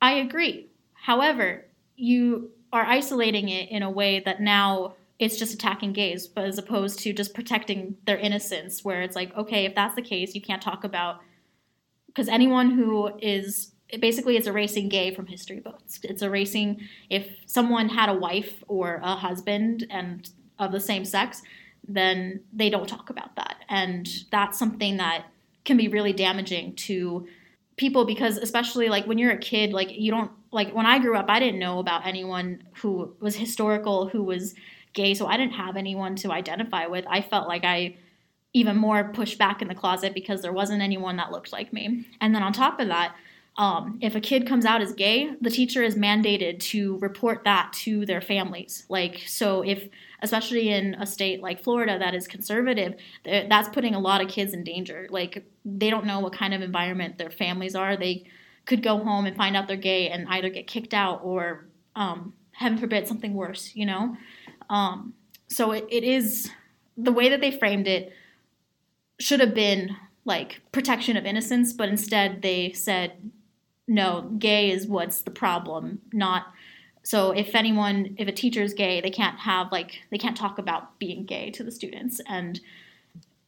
I 0.00 0.12
agree. 0.14 0.68
However, 0.92 1.64
you 1.96 2.50
are 2.72 2.84
isolating 2.84 3.48
it 3.48 3.70
in 3.70 3.82
a 3.82 3.90
way 3.90 4.20
that 4.20 4.40
now 4.40 4.94
it's 5.18 5.36
just 5.36 5.54
attacking 5.54 5.92
gays, 5.92 6.26
but 6.28 6.44
as 6.44 6.58
opposed 6.58 7.00
to 7.00 7.12
just 7.12 7.34
protecting 7.34 7.96
their 8.06 8.18
innocence, 8.18 8.84
where 8.84 9.02
it's 9.02 9.16
like, 9.16 9.36
okay, 9.36 9.64
if 9.64 9.74
that's 9.74 9.96
the 9.96 10.02
case, 10.02 10.34
you 10.34 10.40
can't 10.40 10.62
talk 10.62 10.84
about 10.84 11.20
because 12.06 12.28
anyone 12.28 12.70
who 12.70 13.10
is 13.20 13.72
basically 14.00 14.36
it's 14.36 14.46
erasing 14.46 14.88
gay 14.88 15.14
from 15.14 15.26
history 15.26 15.60
books. 15.60 15.98
It's 16.02 16.22
erasing 16.22 16.80
if 17.08 17.28
someone 17.46 17.88
had 17.88 18.08
a 18.08 18.14
wife 18.14 18.62
or 18.68 19.00
a 19.02 19.16
husband 19.16 19.86
and 19.90 20.28
of 20.58 20.72
the 20.72 20.80
same 20.80 21.04
sex, 21.04 21.42
then 21.86 22.40
they 22.52 22.70
don't 22.70 22.88
talk 22.88 23.08
about 23.10 23.34
that, 23.36 23.56
and 23.68 24.08
that's 24.30 24.58
something 24.58 24.98
that 24.98 25.26
can 25.64 25.76
be 25.76 25.88
really 25.88 26.12
damaging 26.12 26.74
to 26.74 27.26
people 27.78 28.04
because 28.04 28.36
especially 28.36 28.88
like 28.88 29.06
when 29.06 29.16
you're 29.16 29.32
a 29.32 29.38
kid 29.38 29.72
like 29.72 29.90
you 29.90 30.10
don't 30.10 30.30
like 30.52 30.74
when 30.74 30.84
i 30.84 30.98
grew 30.98 31.16
up 31.16 31.26
i 31.28 31.38
didn't 31.38 31.58
know 31.58 31.78
about 31.78 32.06
anyone 32.06 32.62
who 32.74 33.14
was 33.20 33.36
historical 33.36 34.08
who 34.08 34.22
was 34.22 34.54
gay 34.92 35.14
so 35.14 35.26
i 35.26 35.36
didn't 35.36 35.52
have 35.52 35.76
anyone 35.76 36.16
to 36.16 36.30
identify 36.32 36.86
with. 36.86 37.04
I 37.08 37.22
felt 37.22 37.48
like 37.48 37.64
i 37.64 37.96
even 38.54 38.76
more 38.76 39.10
pushed 39.12 39.38
back 39.38 39.62
in 39.62 39.68
the 39.68 39.74
closet 39.74 40.14
because 40.14 40.42
there 40.42 40.52
wasn't 40.52 40.82
anyone 40.82 41.16
that 41.16 41.30
looked 41.30 41.52
like 41.52 41.72
me. 41.72 42.06
And 42.20 42.34
then 42.34 42.42
on 42.42 42.52
top 42.52 42.80
of 42.80 42.88
that 42.88 43.14
um, 43.58 43.98
if 44.00 44.14
a 44.14 44.20
kid 44.20 44.46
comes 44.46 44.64
out 44.64 44.80
as 44.80 44.92
gay 44.94 45.30
the 45.40 45.50
teacher 45.50 45.82
is 45.82 45.96
mandated 45.96 46.58
to 46.60 46.96
report 46.98 47.44
that 47.44 47.72
to 47.72 48.06
their 48.06 48.20
families 48.20 48.86
like 48.88 49.22
so 49.26 49.62
if 49.62 49.88
especially 50.22 50.70
in 50.70 50.94
a 50.94 51.06
state 51.06 51.40
like 51.42 51.62
Florida 51.62 51.98
that 51.98 52.14
is 52.14 52.26
conservative, 52.26 52.94
that's 53.24 53.68
putting 53.68 53.94
a 53.94 54.00
lot 54.00 54.20
of 54.20 54.28
kids 54.28 54.52
in 54.52 54.64
danger. 54.64 55.06
Like 55.10 55.44
they 55.64 55.90
don't 55.90 56.06
know 56.06 56.20
what 56.20 56.32
kind 56.32 56.54
of 56.54 56.62
environment 56.62 57.18
their 57.18 57.30
families 57.30 57.74
are. 57.74 57.96
They 57.96 58.24
could 58.66 58.82
go 58.82 58.98
home 58.98 59.26
and 59.26 59.36
find 59.36 59.56
out 59.56 59.68
they're 59.68 59.76
gay 59.76 60.08
and 60.08 60.26
either 60.28 60.50
get 60.50 60.66
kicked 60.66 60.92
out 60.92 61.20
or, 61.22 61.66
um, 61.94 62.34
heaven 62.52 62.78
forbid, 62.78 63.06
something 63.06 63.34
worse. 63.34 63.70
You 63.74 63.86
know, 63.86 64.16
um, 64.68 65.14
so 65.48 65.72
it, 65.72 65.86
it 65.88 66.04
is 66.04 66.50
the 66.96 67.12
way 67.12 67.28
that 67.28 67.40
they 67.40 67.52
framed 67.52 67.86
it 67.86 68.12
should 69.20 69.40
have 69.40 69.54
been 69.54 69.96
like 70.24 70.60
protection 70.72 71.16
of 71.16 71.24
innocence, 71.24 71.72
but 71.72 71.88
instead 71.88 72.42
they 72.42 72.72
said 72.72 73.30
no, 73.88 74.30
gay 74.38 74.70
is 74.70 74.86
what's 74.86 75.22
the 75.22 75.30
problem, 75.30 76.00
not 76.12 76.46
So 77.02 77.30
if 77.30 77.54
anyone, 77.54 78.16
if 78.18 78.28
a 78.28 78.32
teacher 78.32 78.62
is 78.62 78.74
gay, 78.74 79.00
they 79.00 79.10
can't 79.10 79.38
have 79.38 79.72
like 79.72 80.00
they 80.10 80.18
can't 80.18 80.36
talk 80.36 80.58
about 80.58 80.98
being 80.98 81.24
gay 81.24 81.50
to 81.52 81.64
the 81.64 81.70
students, 81.70 82.20
and 82.28 82.60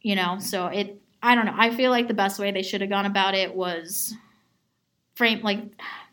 you 0.01 0.15
know, 0.15 0.39
so 0.39 0.65
it. 0.67 0.99
I 1.23 1.35
don't 1.35 1.45
know. 1.45 1.53
I 1.55 1.69
feel 1.75 1.91
like 1.91 2.07
the 2.07 2.15
best 2.15 2.39
way 2.39 2.51
they 2.51 2.63
should 2.63 2.81
have 2.81 2.89
gone 2.89 3.05
about 3.05 3.35
it 3.35 3.53
was 3.53 4.15
frame 5.13 5.41
like 5.43 5.59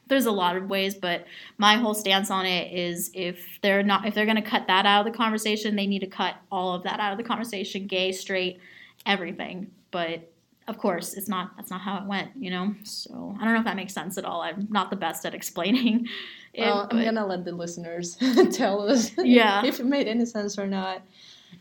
there's 0.08 0.26
a 0.26 0.30
lot 0.30 0.56
of 0.56 0.68
ways, 0.68 0.94
but 0.94 1.26
my 1.56 1.76
whole 1.76 1.94
stance 1.94 2.30
on 2.30 2.44
it 2.44 2.72
is 2.72 3.10
if 3.14 3.58
they're 3.62 3.82
not 3.82 4.06
if 4.06 4.14
they're 4.14 4.26
going 4.26 4.36
to 4.36 4.42
cut 4.42 4.66
that 4.66 4.84
out 4.84 5.06
of 5.06 5.10
the 5.10 5.16
conversation, 5.16 5.76
they 5.76 5.86
need 5.86 6.00
to 6.00 6.06
cut 6.06 6.34
all 6.52 6.74
of 6.74 6.82
that 6.82 7.00
out 7.00 7.12
of 7.12 7.18
the 7.18 7.24
conversation, 7.24 7.86
gay, 7.86 8.12
straight, 8.12 8.60
everything. 9.06 9.70
But 9.90 10.30
of 10.68 10.78
course, 10.78 11.14
it's 11.14 11.28
not 11.28 11.56
that's 11.56 11.70
not 11.70 11.80
how 11.80 11.96
it 11.98 12.04
went, 12.06 12.30
you 12.38 12.50
know. 12.50 12.74
So 12.84 13.34
I 13.40 13.44
don't 13.44 13.54
know 13.54 13.60
if 13.60 13.64
that 13.64 13.76
makes 13.76 13.92
sense 13.94 14.18
at 14.18 14.24
all. 14.24 14.42
I'm 14.42 14.68
not 14.70 14.90
the 14.90 14.96
best 14.96 15.24
at 15.26 15.34
explaining. 15.34 16.06
It, 16.54 16.62
well, 16.62 16.88
I'm 16.90 16.96
but- 16.98 17.04
gonna 17.04 17.26
let 17.26 17.44
the 17.44 17.52
listeners 17.52 18.16
tell 18.52 18.88
us 18.88 19.12
Yeah. 19.18 19.64
if 19.64 19.80
it 19.80 19.86
made 19.86 20.08
any 20.08 20.24
sense 20.26 20.58
or 20.58 20.66
not. 20.66 21.02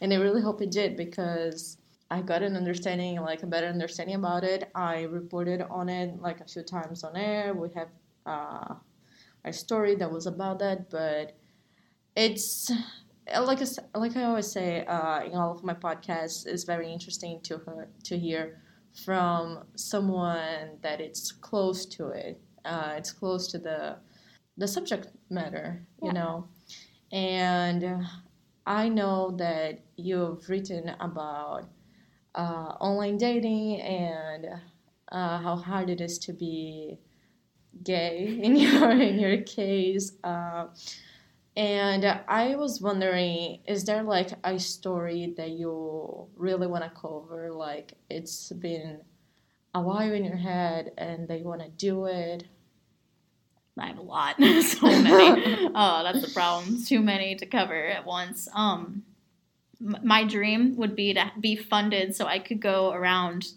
And 0.02 0.14
I 0.14 0.18
really 0.18 0.42
hope 0.42 0.62
it 0.62 0.72
did 0.72 0.96
because 0.98 1.78
I 2.10 2.22
got 2.22 2.42
an 2.42 2.56
understanding, 2.56 3.20
like 3.22 3.44
a 3.44 3.48
better 3.48 3.68
understanding 3.68 4.16
about 4.16 4.44
it. 4.44 4.70
I 4.74 5.04
reported 5.04 5.62
on 5.62 5.90
it 5.90 6.22
like 6.22 6.40
a 6.42 6.46
few 6.46 6.64
times 6.64 7.04
on 7.04 7.16
air. 7.16 7.54
We 7.54 7.70
have 7.76 7.90
uh, 8.26 8.76
a 9.46 9.54
story 9.54 9.96
that 9.96 10.10
was 10.12 10.26
about 10.26 10.60
that, 10.60 10.90
but 10.90 11.36
it's 12.16 12.72
like 13.42 13.62
I, 13.62 13.98
like 14.00 14.16
I 14.16 14.24
always 14.24 14.48
say 14.52 14.86
uh, 14.86 15.24
in 15.26 15.34
all 15.36 15.52
of 15.52 15.64
my 15.64 15.74
podcasts, 15.74 16.46
it's 16.48 16.64
very 16.64 16.92
interesting 16.92 17.40
to 17.44 17.58
hear, 17.66 17.88
to 18.04 18.18
hear 18.18 18.62
from 19.06 19.64
someone 19.76 20.80
that 20.82 21.00
it's 21.02 21.32
close 21.32 21.86
to 21.86 22.10
it. 22.10 22.42
Uh, 22.66 22.96
it's 22.98 23.12
close 23.12 23.48
to 23.52 23.58
the 23.60 23.98
the 24.58 24.68
subject 24.68 25.08
matter, 25.30 25.86
you 26.02 26.12
Yeah. 26.12 26.14
know. 26.14 26.48
And 27.12 27.84
uh, 27.84 28.00
I 28.66 28.90
know 28.90 29.32
that 29.38 29.80
you've 29.98 30.50
written 30.50 30.90
about 31.00 31.70
uh, 32.36 32.76
online 32.80 33.18
dating 33.18 33.82
and 33.82 34.48
uh, 35.12 35.40
how 35.40 35.56
hard 35.58 35.90
it 35.90 36.02
is 36.02 36.18
to 36.20 36.34
be 36.34 37.00
gay 37.84 38.40
in 38.42 38.56
your 38.58 38.92
in 38.92 39.20
your 39.20 39.42
case. 39.44 40.14
And 41.58 42.06
I 42.06 42.56
was 42.56 42.80
wondering, 42.82 43.62
is 43.68 43.84
there 43.84 44.04
like 44.04 44.30
a 44.44 44.60
story 44.60 45.34
that 45.38 45.50
you 45.50 46.28
really 46.36 46.68
want 46.68 46.84
to 46.84 46.92
cover? 46.92 47.52
Like 47.52 47.94
it's 48.12 48.52
been 48.52 49.00
a 49.74 49.82
while 49.82 50.14
in 50.14 50.24
your 50.24 50.38
head 50.38 50.92
and 51.00 51.28
you 51.28 51.44
want 51.46 51.64
to 51.64 51.70
do 51.70 52.06
it? 52.06 52.44
I 53.76 53.88
have 53.88 53.98
a 53.98 54.04
lot, 54.04 54.36
so 54.62 54.86
many. 54.86 55.72
oh, 55.76 56.04
that's 56.04 56.28
the 56.28 56.32
problem. 56.32 56.84
Too 56.84 57.02
many 57.02 57.34
to 57.38 57.48
cover 57.48 57.88
at 57.88 58.06
once. 58.06 58.48
Um, 58.54 59.02
my 59.80 60.26
dream 60.26 60.76
would 60.78 60.96
be 60.96 61.16
to 61.16 61.32
be 61.40 61.56
funded 61.56 62.16
so 62.16 62.28
I 62.28 62.38
could 62.38 62.60
go 62.60 62.92
around 62.92 63.48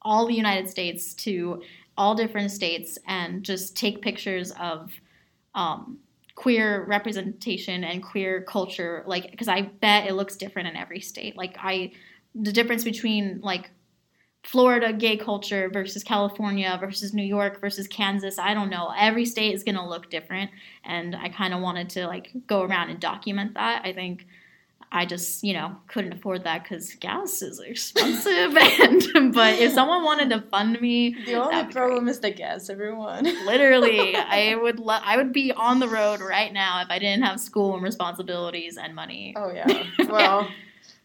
all 0.00 0.28
the 0.28 0.34
United 0.34 0.70
States 0.70 1.12
to 1.14 1.60
all 1.96 2.14
different 2.14 2.52
states 2.52 2.98
and 3.08 3.42
just 3.42 3.76
take 3.76 4.00
pictures 4.00 4.52
of 4.52 4.92
um, 5.56 5.98
queer 6.36 6.84
representation 6.84 7.82
and 7.82 8.02
queer 8.02 8.42
culture. 8.42 9.02
Like, 9.06 9.30
because 9.32 9.48
I 9.48 9.62
bet 9.62 10.06
it 10.06 10.14
looks 10.14 10.36
different 10.36 10.68
in 10.68 10.76
every 10.76 11.00
state. 11.00 11.36
Like, 11.36 11.56
I 11.58 11.92
the 12.34 12.52
difference 12.52 12.84
between 12.84 13.40
like 13.42 13.70
Florida 14.44 14.92
gay 14.92 15.16
culture 15.16 15.68
versus 15.68 16.04
California 16.04 16.76
versus 16.78 17.12
New 17.12 17.24
York 17.24 17.60
versus 17.60 17.88
Kansas. 17.88 18.38
I 18.38 18.54
don't 18.54 18.70
know. 18.70 18.92
Every 18.96 19.24
state 19.24 19.54
is 19.54 19.64
going 19.64 19.74
to 19.74 19.84
look 19.84 20.08
different. 20.08 20.50
And 20.84 21.16
I 21.16 21.30
kind 21.30 21.52
of 21.52 21.60
wanted 21.60 21.90
to 21.90 22.06
like 22.06 22.30
go 22.46 22.62
around 22.62 22.90
and 22.90 23.00
document 23.00 23.54
that. 23.54 23.84
I 23.84 23.92
think 23.92 24.26
I 24.96 25.04
just, 25.04 25.44
you 25.44 25.52
know, 25.52 25.76
couldn't 25.88 26.14
afford 26.14 26.44
that 26.44 26.62
because 26.62 26.94
gas 26.94 27.42
is 27.42 27.60
expensive. 27.60 28.56
and, 29.14 29.34
but 29.34 29.58
if 29.58 29.72
someone 29.72 30.02
wanted 30.04 30.30
to 30.30 30.40
fund 30.40 30.80
me, 30.80 31.14
The 31.26 31.34
only 31.34 31.70
problem 31.70 32.08
is 32.08 32.20
the 32.20 32.30
gas, 32.30 32.70
everyone. 32.70 33.24
literally, 33.46 34.16
I 34.16 34.54
would, 34.54 34.78
lo- 34.78 34.98
I 35.02 35.18
would 35.18 35.34
be 35.34 35.52
on 35.52 35.80
the 35.80 35.88
road 35.88 36.20
right 36.20 36.50
now 36.50 36.80
if 36.80 36.88
I 36.88 36.98
didn't 36.98 37.24
have 37.24 37.38
school 37.40 37.74
and 37.74 37.82
responsibilities 37.82 38.78
and 38.78 38.94
money. 38.94 39.34
Oh 39.36 39.52
yeah. 39.52 39.84
Well, 40.08 40.48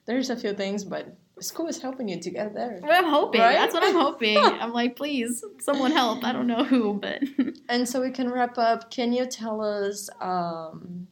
there's 0.06 0.30
a 0.30 0.38
few 0.38 0.54
things, 0.54 0.86
but 0.86 1.14
school 1.42 1.68
is 1.68 1.82
helping 1.82 2.08
you 2.08 2.20
to 2.22 2.30
get 2.30 2.54
there. 2.54 2.80
I'm 2.90 3.10
hoping. 3.10 3.42
Right? 3.42 3.56
That's 3.56 3.74
what 3.74 3.84
I'm 3.84 3.96
hoping. 3.96 4.38
I'm 4.38 4.72
like, 4.72 4.96
please, 4.96 5.44
someone 5.60 5.92
help. 5.92 6.24
I 6.24 6.32
don't 6.32 6.48
know 6.48 6.64
who, 6.64 6.94
but 6.94 7.22
And 7.68 7.90
so 7.90 8.00
we 8.00 8.12
can 8.12 8.32
wrap 8.32 8.58
up. 8.58 8.90
Can 8.90 9.12
you 9.12 9.26
tell 9.26 9.60
us 9.62 10.10
um, 10.22 11.08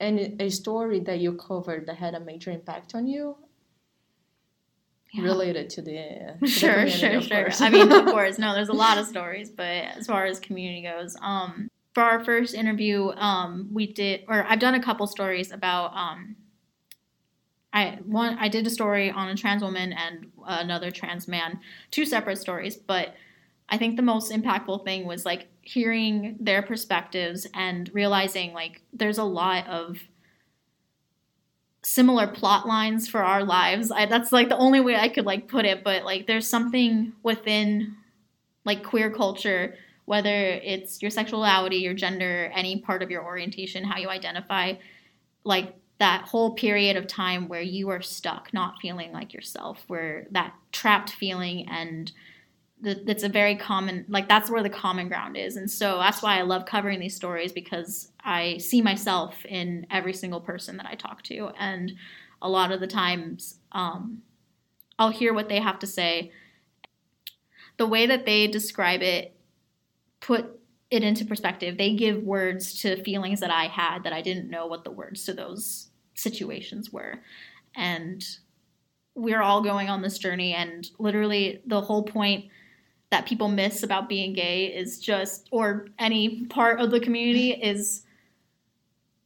any 0.00 0.36
a 0.38 0.48
story 0.48 1.00
that 1.00 1.18
you 1.20 1.32
covered 1.34 1.86
that 1.86 1.96
had 1.96 2.14
a 2.14 2.20
major 2.20 2.50
impact 2.50 2.94
on 2.94 3.06
you 3.06 3.36
Yeah. 5.12 5.24
related 5.24 5.70
to 5.70 5.82
the, 5.82 6.36
to 6.40 6.46
sure, 6.46 6.70
community, 6.74 7.26
sure, 7.26 7.50
sure. 7.50 7.66
I 7.66 7.70
mean, 7.70 7.90
of 7.90 8.06
course, 8.06 8.38
no, 8.44 8.54
there's 8.54 8.68
a 8.68 8.74
lot 8.74 8.98
of 8.98 9.06
stories, 9.06 9.50
but 9.50 9.64
as 9.66 10.06
far 10.06 10.26
as 10.26 10.38
community 10.38 10.82
goes, 10.82 11.16
um, 11.22 11.68
for 11.94 12.02
our 12.02 12.22
first 12.24 12.54
interview, 12.54 13.08
um, 13.12 13.70
we 13.72 13.86
did, 13.92 14.24
or 14.28 14.44
I've 14.46 14.60
done 14.60 14.74
a 14.74 14.82
couple 14.82 15.06
stories 15.06 15.50
about, 15.50 15.94
um, 15.96 16.36
I 17.72 17.98
one 18.04 18.36
I 18.38 18.48
did 18.48 18.66
a 18.66 18.70
story 18.70 19.10
on 19.10 19.28
a 19.28 19.34
trans 19.34 19.62
woman 19.62 19.92
and 19.92 20.30
another 20.46 20.90
trans 20.90 21.28
man, 21.28 21.60
two 21.90 22.04
separate 22.06 22.38
stories, 22.38 22.76
but 22.76 23.14
I 23.68 23.76
think 23.76 23.96
the 23.96 24.02
most 24.02 24.32
impactful 24.32 24.84
thing 24.84 25.06
was 25.06 25.26
like 25.26 25.48
hearing 25.68 26.34
their 26.40 26.62
perspectives 26.62 27.46
and 27.52 27.90
realizing 27.92 28.54
like 28.54 28.80
there's 28.90 29.18
a 29.18 29.24
lot 29.24 29.66
of 29.66 29.98
similar 31.84 32.26
plot 32.26 32.66
lines 32.66 33.06
for 33.06 33.22
our 33.22 33.44
lives. 33.44 33.90
I, 33.90 34.06
that's 34.06 34.32
like 34.32 34.48
the 34.48 34.56
only 34.56 34.80
way 34.80 34.96
I 34.96 35.10
could 35.10 35.26
like 35.26 35.46
put 35.46 35.66
it, 35.66 35.84
but 35.84 36.04
like 36.04 36.26
there's 36.26 36.48
something 36.48 37.12
within 37.22 37.96
like 38.64 38.82
queer 38.82 39.10
culture, 39.10 39.74
whether 40.06 40.34
it's 40.34 41.02
your 41.02 41.10
sexuality, 41.10 41.76
your 41.76 41.92
gender, 41.92 42.50
any 42.54 42.80
part 42.80 43.02
of 43.02 43.10
your 43.10 43.22
orientation, 43.22 43.84
how 43.84 43.98
you 43.98 44.08
identify, 44.08 44.72
like 45.44 45.74
that 45.98 46.22
whole 46.22 46.54
period 46.54 46.96
of 46.96 47.06
time 47.06 47.46
where 47.46 47.60
you 47.60 47.90
are 47.90 48.00
stuck, 48.00 48.54
not 48.54 48.80
feeling 48.80 49.12
like 49.12 49.34
yourself, 49.34 49.84
where 49.86 50.26
that 50.30 50.54
trapped 50.72 51.10
feeling 51.10 51.68
and 51.68 52.10
th- 52.82 53.04
that's 53.04 53.22
a 53.22 53.28
very 53.28 53.56
common 53.56 54.04
like 54.08 54.28
that's 54.28 54.50
where 54.50 54.62
the 54.62 54.70
common 54.70 55.08
ground 55.08 55.36
is. 55.36 55.56
And 55.56 55.70
so 55.70 55.98
that's 55.98 56.22
why 56.22 56.38
i 56.38 56.42
love 56.42 56.64
covering 56.66 57.00
these 57.00 57.16
stories 57.16 57.52
because 57.52 58.10
i 58.24 58.58
see 58.58 58.82
myself 58.82 59.44
in 59.46 59.86
every 59.90 60.12
single 60.12 60.40
person 60.40 60.76
that 60.76 60.86
i 60.86 60.94
talk 60.94 61.22
to. 61.24 61.50
And 61.58 61.92
a 62.40 62.48
lot 62.48 62.72
of 62.72 62.80
the 62.80 62.86
times 62.86 63.58
um, 63.72 64.22
i'll 64.98 65.10
hear 65.10 65.34
what 65.34 65.48
they 65.48 65.60
have 65.60 65.78
to 65.80 65.86
say. 65.86 66.32
The 67.76 67.86
way 67.86 68.06
that 68.06 68.26
they 68.26 68.46
describe 68.46 69.02
it 69.02 69.34
put 70.20 70.58
it 70.90 71.02
into 71.02 71.24
perspective. 71.24 71.76
They 71.76 71.94
give 71.94 72.22
words 72.22 72.80
to 72.80 73.02
feelings 73.02 73.40
that 73.40 73.50
i 73.50 73.64
had 73.64 74.04
that 74.04 74.12
i 74.12 74.22
didn't 74.22 74.50
know 74.50 74.66
what 74.66 74.84
the 74.84 74.90
words 74.90 75.24
to 75.26 75.32
those 75.32 75.90
situations 76.14 76.92
were. 76.92 77.20
And 77.74 78.24
we're 79.14 79.42
all 79.42 79.62
going 79.62 79.88
on 79.88 80.00
this 80.00 80.16
journey 80.16 80.54
and 80.54 80.88
literally 80.98 81.60
the 81.66 81.80
whole 81.80 82.04
point 82.04 82.46
that 83.10 83.26
people 83.26 83.48
miss 83.48 83.82
about 83.82 84.08
being 84.08 84.32
gay 84.32 84.66
is 84.66 84.98
just 84.98 85.48
or 85.50 85.86
any 85.98 86.44
part 86.46 86.80
of 86.80 86.90
the 86.90 87.00
community 87.00 87.50
is 87.62 88.04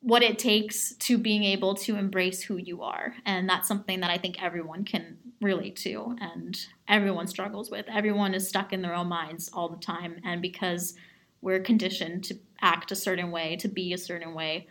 what 0.00 0.22
it 0.22 0.38
takes 0.38 0.94
to 0.94 1.16
being 1.16 1.44
able 1.44 1.74
to 1.74 1.94
embrace 1.94 2.42
who 2.42 2.56
you 2.56 2.82
are. 2.82 3.14
And 3.24 3.48
that's 3.48 3.68
something 3.68 4.00
that 4.00 4.10
i 4.10 4.18
think 4.18 4.42
everyone 4.42 4.84
can 4.84 5.16
relate 5.40 5.76
to 5.76 6.16
and 6.20 6.58
everyone 6.88 7.26
struggles 7.26 7.70
with. 7.70 7.86
Everyone 7.88 8.34
is 8.34 8.48
stuck 8.48 8.72
in 8.72 8.82
their 8.82 8.94
own 8.94 9.08
minds 9.08 9.50
all 9.52 9.68
the 9.68 9.76
time. 9.76 10.20
And 10.24 10.42
because 10.42 10.94
we're 11.40 11.60
conditioned 11.60 12.24
to 12.24 12.38
act 12.60 12.92
a 12.92 12.96
certain 12.96 13.30
way 13.30 13.56
to 13.56 13.68
be 13.68 13.92
a 13.92 13.98
certain 13.98 14.34
way 14.34 14.68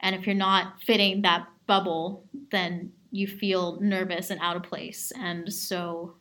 and 0.00 0.14
if 0.14 0.26
you're 0.26 0.34
not 0.34 0.82
fitting 0.82 1.22
that 1.22 1.46
bubble 1.66 2.24
then 2.50 2.92
you 3.10 3.26
feel 3.26 3.80
nervous 3.80 4.30
and 4.30 4.40
out 4.40 4.56
of 4.56 4.62
place. 4.62 5.12
And 5.18 5.52
so 5.52 6.14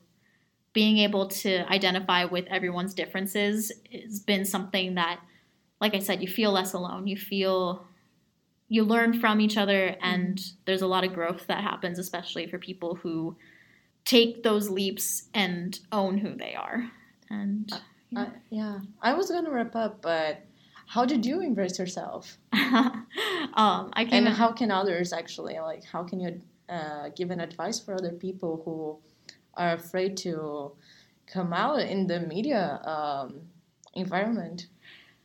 being 0.73 0.99
able 0.99 1.27
to 1.27 1.67
identify 1.71 2.25
with 2.25 2.45
everyone's 2.47 2.93
differences 2.93 3.71
has 3.91 4.19
been 4.19 4.45
something 4.45 4.95
that 4.95 5.19
like 5.81 5.95
i 5.95 5.99
said 5.99 6.21
you 6.21 6.27
feel 6.27 6.51
less 6.51 6.73
alone 6.73 7.07
you 7.07 7.17
feel 7.17 7.85
you 8.67 8.83
learn 8.83 9.19
from 9.19 9.41
each 9.41 9.57
other 9.57 9.95
and 10.01 10.39
there's 10.65 10.81
a 10.81 10.87
lot 10.87 11.03
of 11.03 11.13
growth 11.13 11.47
that 11.47 11.63
happens 11.63 11.97
especially 11.97 12.47
for 12.47 12.59
people 12.59 12.95
who 12.95 13.35
take 14.05 14.43
those 14.43 14.69
leaps 14.69 15.27
and 15.33 15.79
own 15.91 16.17
who 16.17 16.35
they 16.35 16.55
are 16.55 16.91
and 17.29 17.71
Uh, 18.15 18.25
yeah, 18.49 18.79
I 19.01 19.13
was 19.13 19.29
gonna 19.29 19.51
wrap 19.51 19.75
up, 19.75 20.01
but 20.01 20.41
how 20.87 21.05
did 21.05 21.25
you 21.25 21.41
embrace 21.41 21.77
yourself? 21.77 22.37
um, 22.53 23.91
i 23.93 24.01
And 24.01 24.09
can 24.09 24.25
how 24.25 24.51
can 24.51 24.71
others 24.71 25.13
actually 25.13 25.59
like? 25.59 25.83
How 25.83 26.03
can 26.03 26.19
you 26.19 26.41
uh, 26.67 27.09
give 27.15 27.29
an 27.29 27.39
advice 27.39 27.79
for 27.79 27.93
other 27.93 28.11
people 28.11 28.61
who 28.65 28.97
are 29.59 29.73
afraid 29.73 30.17
to 30.17 30.71
come 31.27 31.53
out 31.53 31.79
in 31.81 32.07
the 32.07 32.21
media 32.21 32.81
um, 32.83 33.41
environment? 33.93 34.67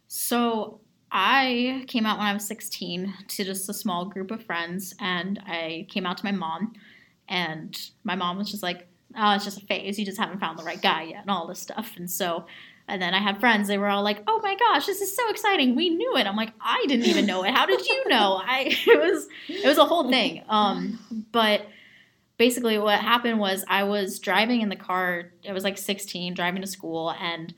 So 0.09 0.81
I 1.11 1.85
came 1.87 2.05
out 2.05 2.19
when 2.19 2.27
I 2.27 2.35
was 2.35 2.47
16 2.47 3.15
to 3.29 3.45
just 3.45 3.69
a 3.69 3.75
small 3.75 4.05
group 4.05 4.33
of 4.33 4.45
friends, 4.45 4.95
and 5.01 5.41
I 5.47 5.87
came 5.89 6.05
out 6.05 6.19
to 6.19 6.25
my 6.25 6.33
mom, 6.33 6.73
and 7.29 7.79
my 8.03 8.17
mom 8.17 8.37
was 8.37 8.51
just 8.51 8.63
like, 8.63 8.89
"Oh, 9.17 9.35
it's 9.35 9.45
just 9.45 9.63
a 9.63 9.67
phase. 9.67 9.99
You 9.99 10.05
just 10.05 10.19
haven't 10.19 10.41
found 10.41 10.59
the 10.59 10.65
right 10.65 10.83
guy 10.83 11.05
yet," 11.05 11.23
and 11.23 11.31
all 11.31 11.47
this 11.47 11.61
stuff. 11.61 11.93
And 11.97 12.11
so, 12.11 12.47
and 12.89 13.01
then 13.01 13.15
I 13.15 13.21
had 13.21 13.39
friends. 13.39 13.69
They 13.69 13.79
were 13.79 13.89
all 13.89 14.03
like, 14.03 14.25
"Oh 14.27 14.41
my 14.43 14.57
gosh, 14.57 14.87
this 14.87 15.01
is 15.01 15.15
so 15.15 15.31
exciting. 15.31 15.77
We 15.77 15.91
knew 15.91 16.17
it." 16.17 16.27
I'm 16.27 16.37
like, 16.37 16.53
"I 16.61 16.85
didn't 16.89 17.07
even 17.07 17.27
know 17.27 17.45
it. 17.45 17.55
How 17.55 17.65
did 17.65 17.87
you 17.87 18.09
know?" 18.09 18.43
I 18.45 18.77
it 18.87 19.01
was 19.01 19.29
it 19.49 19.67
was 19.67 19.79
a 19.79 19.85
whole 19.85 20.11
thing. 20.11 20.43
Um, 20.49 20.99
but 21.31 21.67
basically, 22.37 22.79
what 22.79 23.01
happened 23.01 23.39
was 23.39 23.65
I 23.69 23.85
was 23.85 24.19
driving 24.19 24.61
in 24.61 24.69
the 24.69 24.77
car. 24.77 25.33
I 25.49 25.53
was 25.53 25.65
like 25.65 25.79
16, 25.79 26.35
driving 26.35 26.63
to 26.63 26.69
school, 26.69 27.11
and 27.21 27.55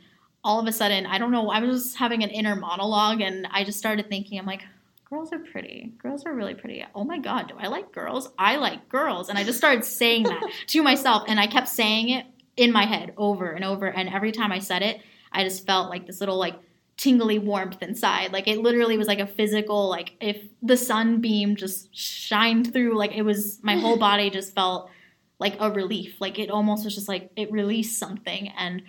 all 0.46 0.60
of 0.60 0.66
a 0.68 0.72
sudden, 0.72 1.06
I 1.06 1.18
don't 1.18 1.32
know, 1.32 1.50
I 1.50 1.58
was 1.58 1.96
having 1.96 2.22
an 2.22 2.30
inner 2.30 2.54
monologue 2.54 3.20
and 3.20 3.48
I 3.50 3.64
just 3.64 3.78
started 3.78 4.08
thinking, 4.08 4.38
I'm 4.38 4.46
like, 4.46 4.62
girls 5.10 5.32
are 5.32 5.40
pretty. 5.40 5.92
Girls 6.00 6.24
are 6.24 6.32
really 6.32 6.54
pretty. 6.54 6.84
Oh 6.94 7.02
my 7.02 7.18
God, 7.18 7.48
do 7.48 7.54
I 7.58 7.66
like 7.66 7.90
girls? 7.90 8.30
I 8.38 8.54
like 8.54 8.88
girls. 8.88 9.28
And 9.28 9.38
I 9.38 9.42
just 9.42 9.58
started 9.58 9.84
saying 9.84 10.22
that 10.22 10.40
to 10.68 10.82
myself 10.84 11.24
and 11.26 11.40
I 11.40 11.48
kept 11.48 11.66
saying 11.66 12.10
it 12.10 12.26
in 12.56 12.72
my 12.72 12.84
head 12.84 13.12
over 13.16 13.50
and 13.50 13.64
over. 13.64 13.86
And 13.86 14.08
every 14.08 14.30
time 14.30 14.52
I 14.52 14.60
said 14.60 14.82
it, 14.82 15.00
I 15.32 15.42
just 15.42 15.66
felt 15.66 15.90
like 15.90 16.06
this 16.06 16.20
little 16.20 16.38
like 16.38 16.54
tingly 16.96 17.38
warmth 17.38 17.82
inside. 17.82 18.32
Like 18.32 18.48
it 18.48 18.58
literally 18.58 18.96
was 18.96 19.06
like 19.06 19.18
a 19.18 19.26
physical, 19.26 19.88
like 19.88 20.14
if 20.20 20.42
the 20.62 20.76
sunbeam 20.76 21.56
just 21.56 21.94
shined 21.94 22.72
through, 22.72 22.96
like 22.96 23.12
it 23.12 23.22
was, 23.22 23.58
my 23.62 23.76
whole 23.80 23.98
body 23.98 24.30
just 24.30 24.54
felt 24.54 24.90
like 25.38 25.56
a 25.60 25.70
relief. 25.70 26.20
Like 26.20 26.38
it 26.38 26.50
almost 26.50 26.84
was 26.84 26.94
just 26.94 27.08
like 27.08 27.30
it 27.36 27.52
released 27.52 27.98
something. 27.98 28.48
And 28.56 28.82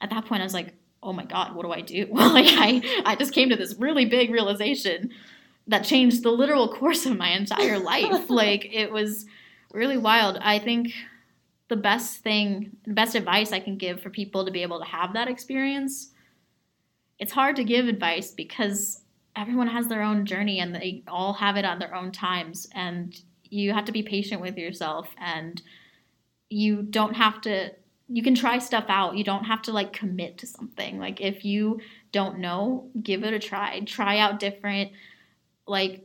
at 0.00 0.10
that 0.10 0.26
point, 0.26 0.42
I 0.42 0.44
was 0.44 0.54
like, 0.54 0.74
oh 1.02 1.12
my 1.12 1.24
god 1.24 1.54
what 1.54 1.64
do 1.64 1.72
i 1.72 1.80
do 1.80 2.06
Well 2.12 2.32
like 2.32 2.46
i 2.48 3.02
i 3.04 3.16
just 3.16 3.32
came 3.32 3.50
to 3.50 3.56
this 3.56 3.74
really 3.74 4.04
big 4.04 4.30
realization 4.30 5.10
that 5.66 5.84
changed 5.84 6.22
the 6.22 6.30
literal 6.30 6.72
course 6.72 7.06
of 7.06 7.16
my 7.16 7.30
entire 7.30 7.78
life 7.92 8.30
like 8.30 8.72
it 8.72 8.92
was 8.92 9.26
really 9.72 9.98
wild 9.98 10.38
i 10.40 10.58
think 10.58 10.92
the 11.68 11.76
best 11.76 12.18
thing 12.18 12.76
best 12.86 13.14
advice 13.14 13.52
i 13.52 13.60
can 13.60 13.76
give 13.76 14.00
for 14.00 14.10
people 14.10 14.44
to 14.44 14.50
be 14.50 14.62
able 14.62 14.78
to 14.78 14.84
have 14.84 15.14
that 15.14 15.28
experience 15.28 16.11
it's 17.22 17.32
hard 17.32 17.54
to 17.54 17.62
give 17.62 17.86
advice 17.86 18.32
because 18.32 19.00
everyone 19.36 19.68
has 19.68 19.86
their 19.86 20.02
own 20.02 20.26
journey 20.26 20.58
and 20.58 20.74
they 20.74 21.04
all 21.06 21.32
have 21.34 21.56
it 21.56 21.64
on 21.64 21.78
their 21.78 21.94
own 21.94 22.10
times 22.10 22.68
and 22.74 23.16
you 23.44 23.72
have 23.72 23.84
to 23.84 23.92
be 23.92 24.02
patient 24.02 24.40
with 24.40 24.58
yourself 24.58 25.08
and 25.18 25.62
you 26.50 26.82
don't 26.82 27.14
have 27.14 27.40
to 27.40 27.70
you 28.08 28.24
can 28.24 28.34
try 28.34 28.58
stuff 28.58 28.86
out. 28.88 29.16
You 29.16 29.22
don't 29.22 29.44
have 29.44 29.62
to 29.62 29.72
like 29.72 29.92
commit 29.92 30.38
to 30.38 30.48
something. 30.48 30.98
Like 30.98 31.20
if 31.20 31.44
you 31.44 31.80
don't 32.10 32.40
know, 32.40 32.90
give 33.00 33.22
it 33.22 33.32
a 33.32 33.38
try. 33.38 33.80
Try 33.86 34.18
out 34.18 34.40
different 34.40 34.90
like 35.64 36.04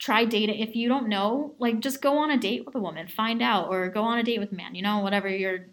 try 0.00 0.24
dating 0.24 0.60
if 0.60 0.74
you 0.74 0.88
don't 0.88 1.10
know, 1.10 1.54
like 1.58 1.80
just 1.80 2.00
go 2.00 2.16
on 2.16 2.30
a 2.30 2.38
date 2.38 2.64
with 2.64 2.74
a 2.74 2.80
woman, 2.80 3.06
find 3.06 3.42
out 3.42 3.68
or 3.68 3.90
go 3.90 4.02
on 4.02 4.18
a 4.18 4.22
date 4.22 4.40
with 4.40 4.52
a 4.52 4.56
man, 4.56 4.74
you 4.74 4.80
know, 4.80 5.00
whatever 5.00 5.28
you're 5.28 5.66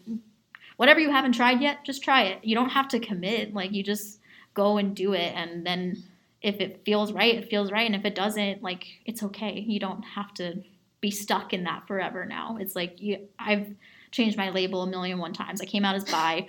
whatever 0.76 1.00
you 1.00 1.10
haven't 1.10 1.32
tried 1.32 1.62
yet, 1.62 1.82
just 1.82 2.04
try 2.04 2.24
it. 2.24 2.44
You 2.44 2.54
don't 2.54 2.68
have 2.68 2.88
to 2.88 3.00
commit. 3.00 3.54
Like 3.54 3.72
you 3.72 3.82
just 3.82 4.20
go 4.56 4.78
and 4.78 4.96
do 4.96 5.12
it 5.12 5.32
and 5.36 5.64
then 5.64 6.02
if 6.42 6.60
it 6.60 6.82
feels 6.84 7.12
right, 7.12 7.34
it 7.34 7.50
feels 7.50 7.72
right 7.72 7.86
and 7.86 7.94
if 7.94 8.04
it 8.04 8.14
doesn't, 8.14 8.62
like 8.62 8.86
it's 9.04 9.22
okay. 9.22 9.58
You 9.58 9.80
don't 9.80 10.02
have 10.02 10.32
to 10.34 10.62
be 11.00 11.10
stuck 11.10 11.52
in 11.52 11.64
that 11.64 11.86
forever 11.86 12.24
now. 12.24 12.56
It's 12.60 12.76
like 12.76 13.00
you 13.00 13.28
I've 13.38 13.74
changed 14.10 14.36
my 14.36 14.50
label 14.50 14.82
a 14.82 14.86
million 14.86 15.18
one 15.18 15.32
times. 15.32 15.60
I 15.60 15.64
came 15.64 15.84
out 15.84 15.96
as 15.96 16.04
bi. 16.04 16.46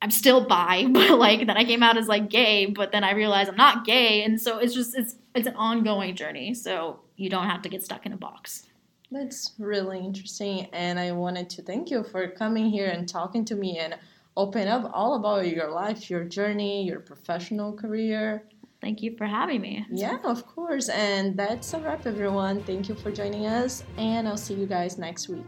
I'm 0.00 0.10
still 0.10 0.46
bi, 0.46 0.86
but 0.90 1.18
like 1.18 1.46
then 1.46 1.56
I 1.56 1.64
came 1.64 1.82
out 1.82 1.96
as 1.96 2.08
like 2.08 2.28
gay, 2.28 2.66
but 2.66 2.92
then 2.92 3.04
I 3.04 3.12
realized 3.12 3.50
I'm 3.50 3.56
not 3.56 3.84
gay, 3.84 4.24
and 4.24 4.40
so 4.40 4.58
it's 4.58 4.74
just 4.74 4.96
it's 4.96 5.16
it's 5.34 5.46
an 5.46 5.56
ongoing 5.56 6.16
journey. 6.16 6.54
So 6.54 7.00
you 7.16 7.28
don't 7.28 7.48
have 7.48 7.62
to 7.62 7.68
get 7.68 7.84
stuck 7.84 8.06
in 8.06 8.12
a 8.12 8.16
box. 8.16 8.66
That's 9.10 9.52
really 9.58 9.98
interesting, 9.98 10.68
and 10.72 10.98
I 10.98 11.12
wanted 11.12 11.50
to 11.50 11.62
thank 11.62 11.90
you 11.90 12.02
for 12.02 12.28
coming 12.28 12.70
here 12.70 12.88
and 12.88 13.06
talking 13.06 13.44
to 13.44 13.54
me 13.54 13.78
and 13.78 13.96
open 14.36 14.68
up 14.68 14.90
all 14.94 15.14
about 15.14 15.48
your 15.48 15.70
life, 15.70 16.10
your 16.10 16.24
journey, 16.24 16.84
your 16.84 17.00
professional 17.00 17.72
career. 17.72 18.44
Thank 18.80 19.02
you 19.02 19.16
for 19.16 19.26
having 19.26 19.60
me. 19.60 19.86
Yeah, 19.90 20.18
of 20.24 20.46
course. 20.46 20.88
And 20.88 21.36
that's 21.36 21.72
a 21.72 21.78
wrap, 21.78 22.06
everyone. 22.06 22.62
Thank 22.64 22.88
you 22.88 22.96
for 22.96 23.12
joining 23.12 23.46
us, 23.46 23.84
and 23.96 24.26
I'll 24.26 24.36
see 24.36 24.54
you 24.54 24.66
guys 24.66 24.98
next 24.98 25.28
week. 25.28 25.46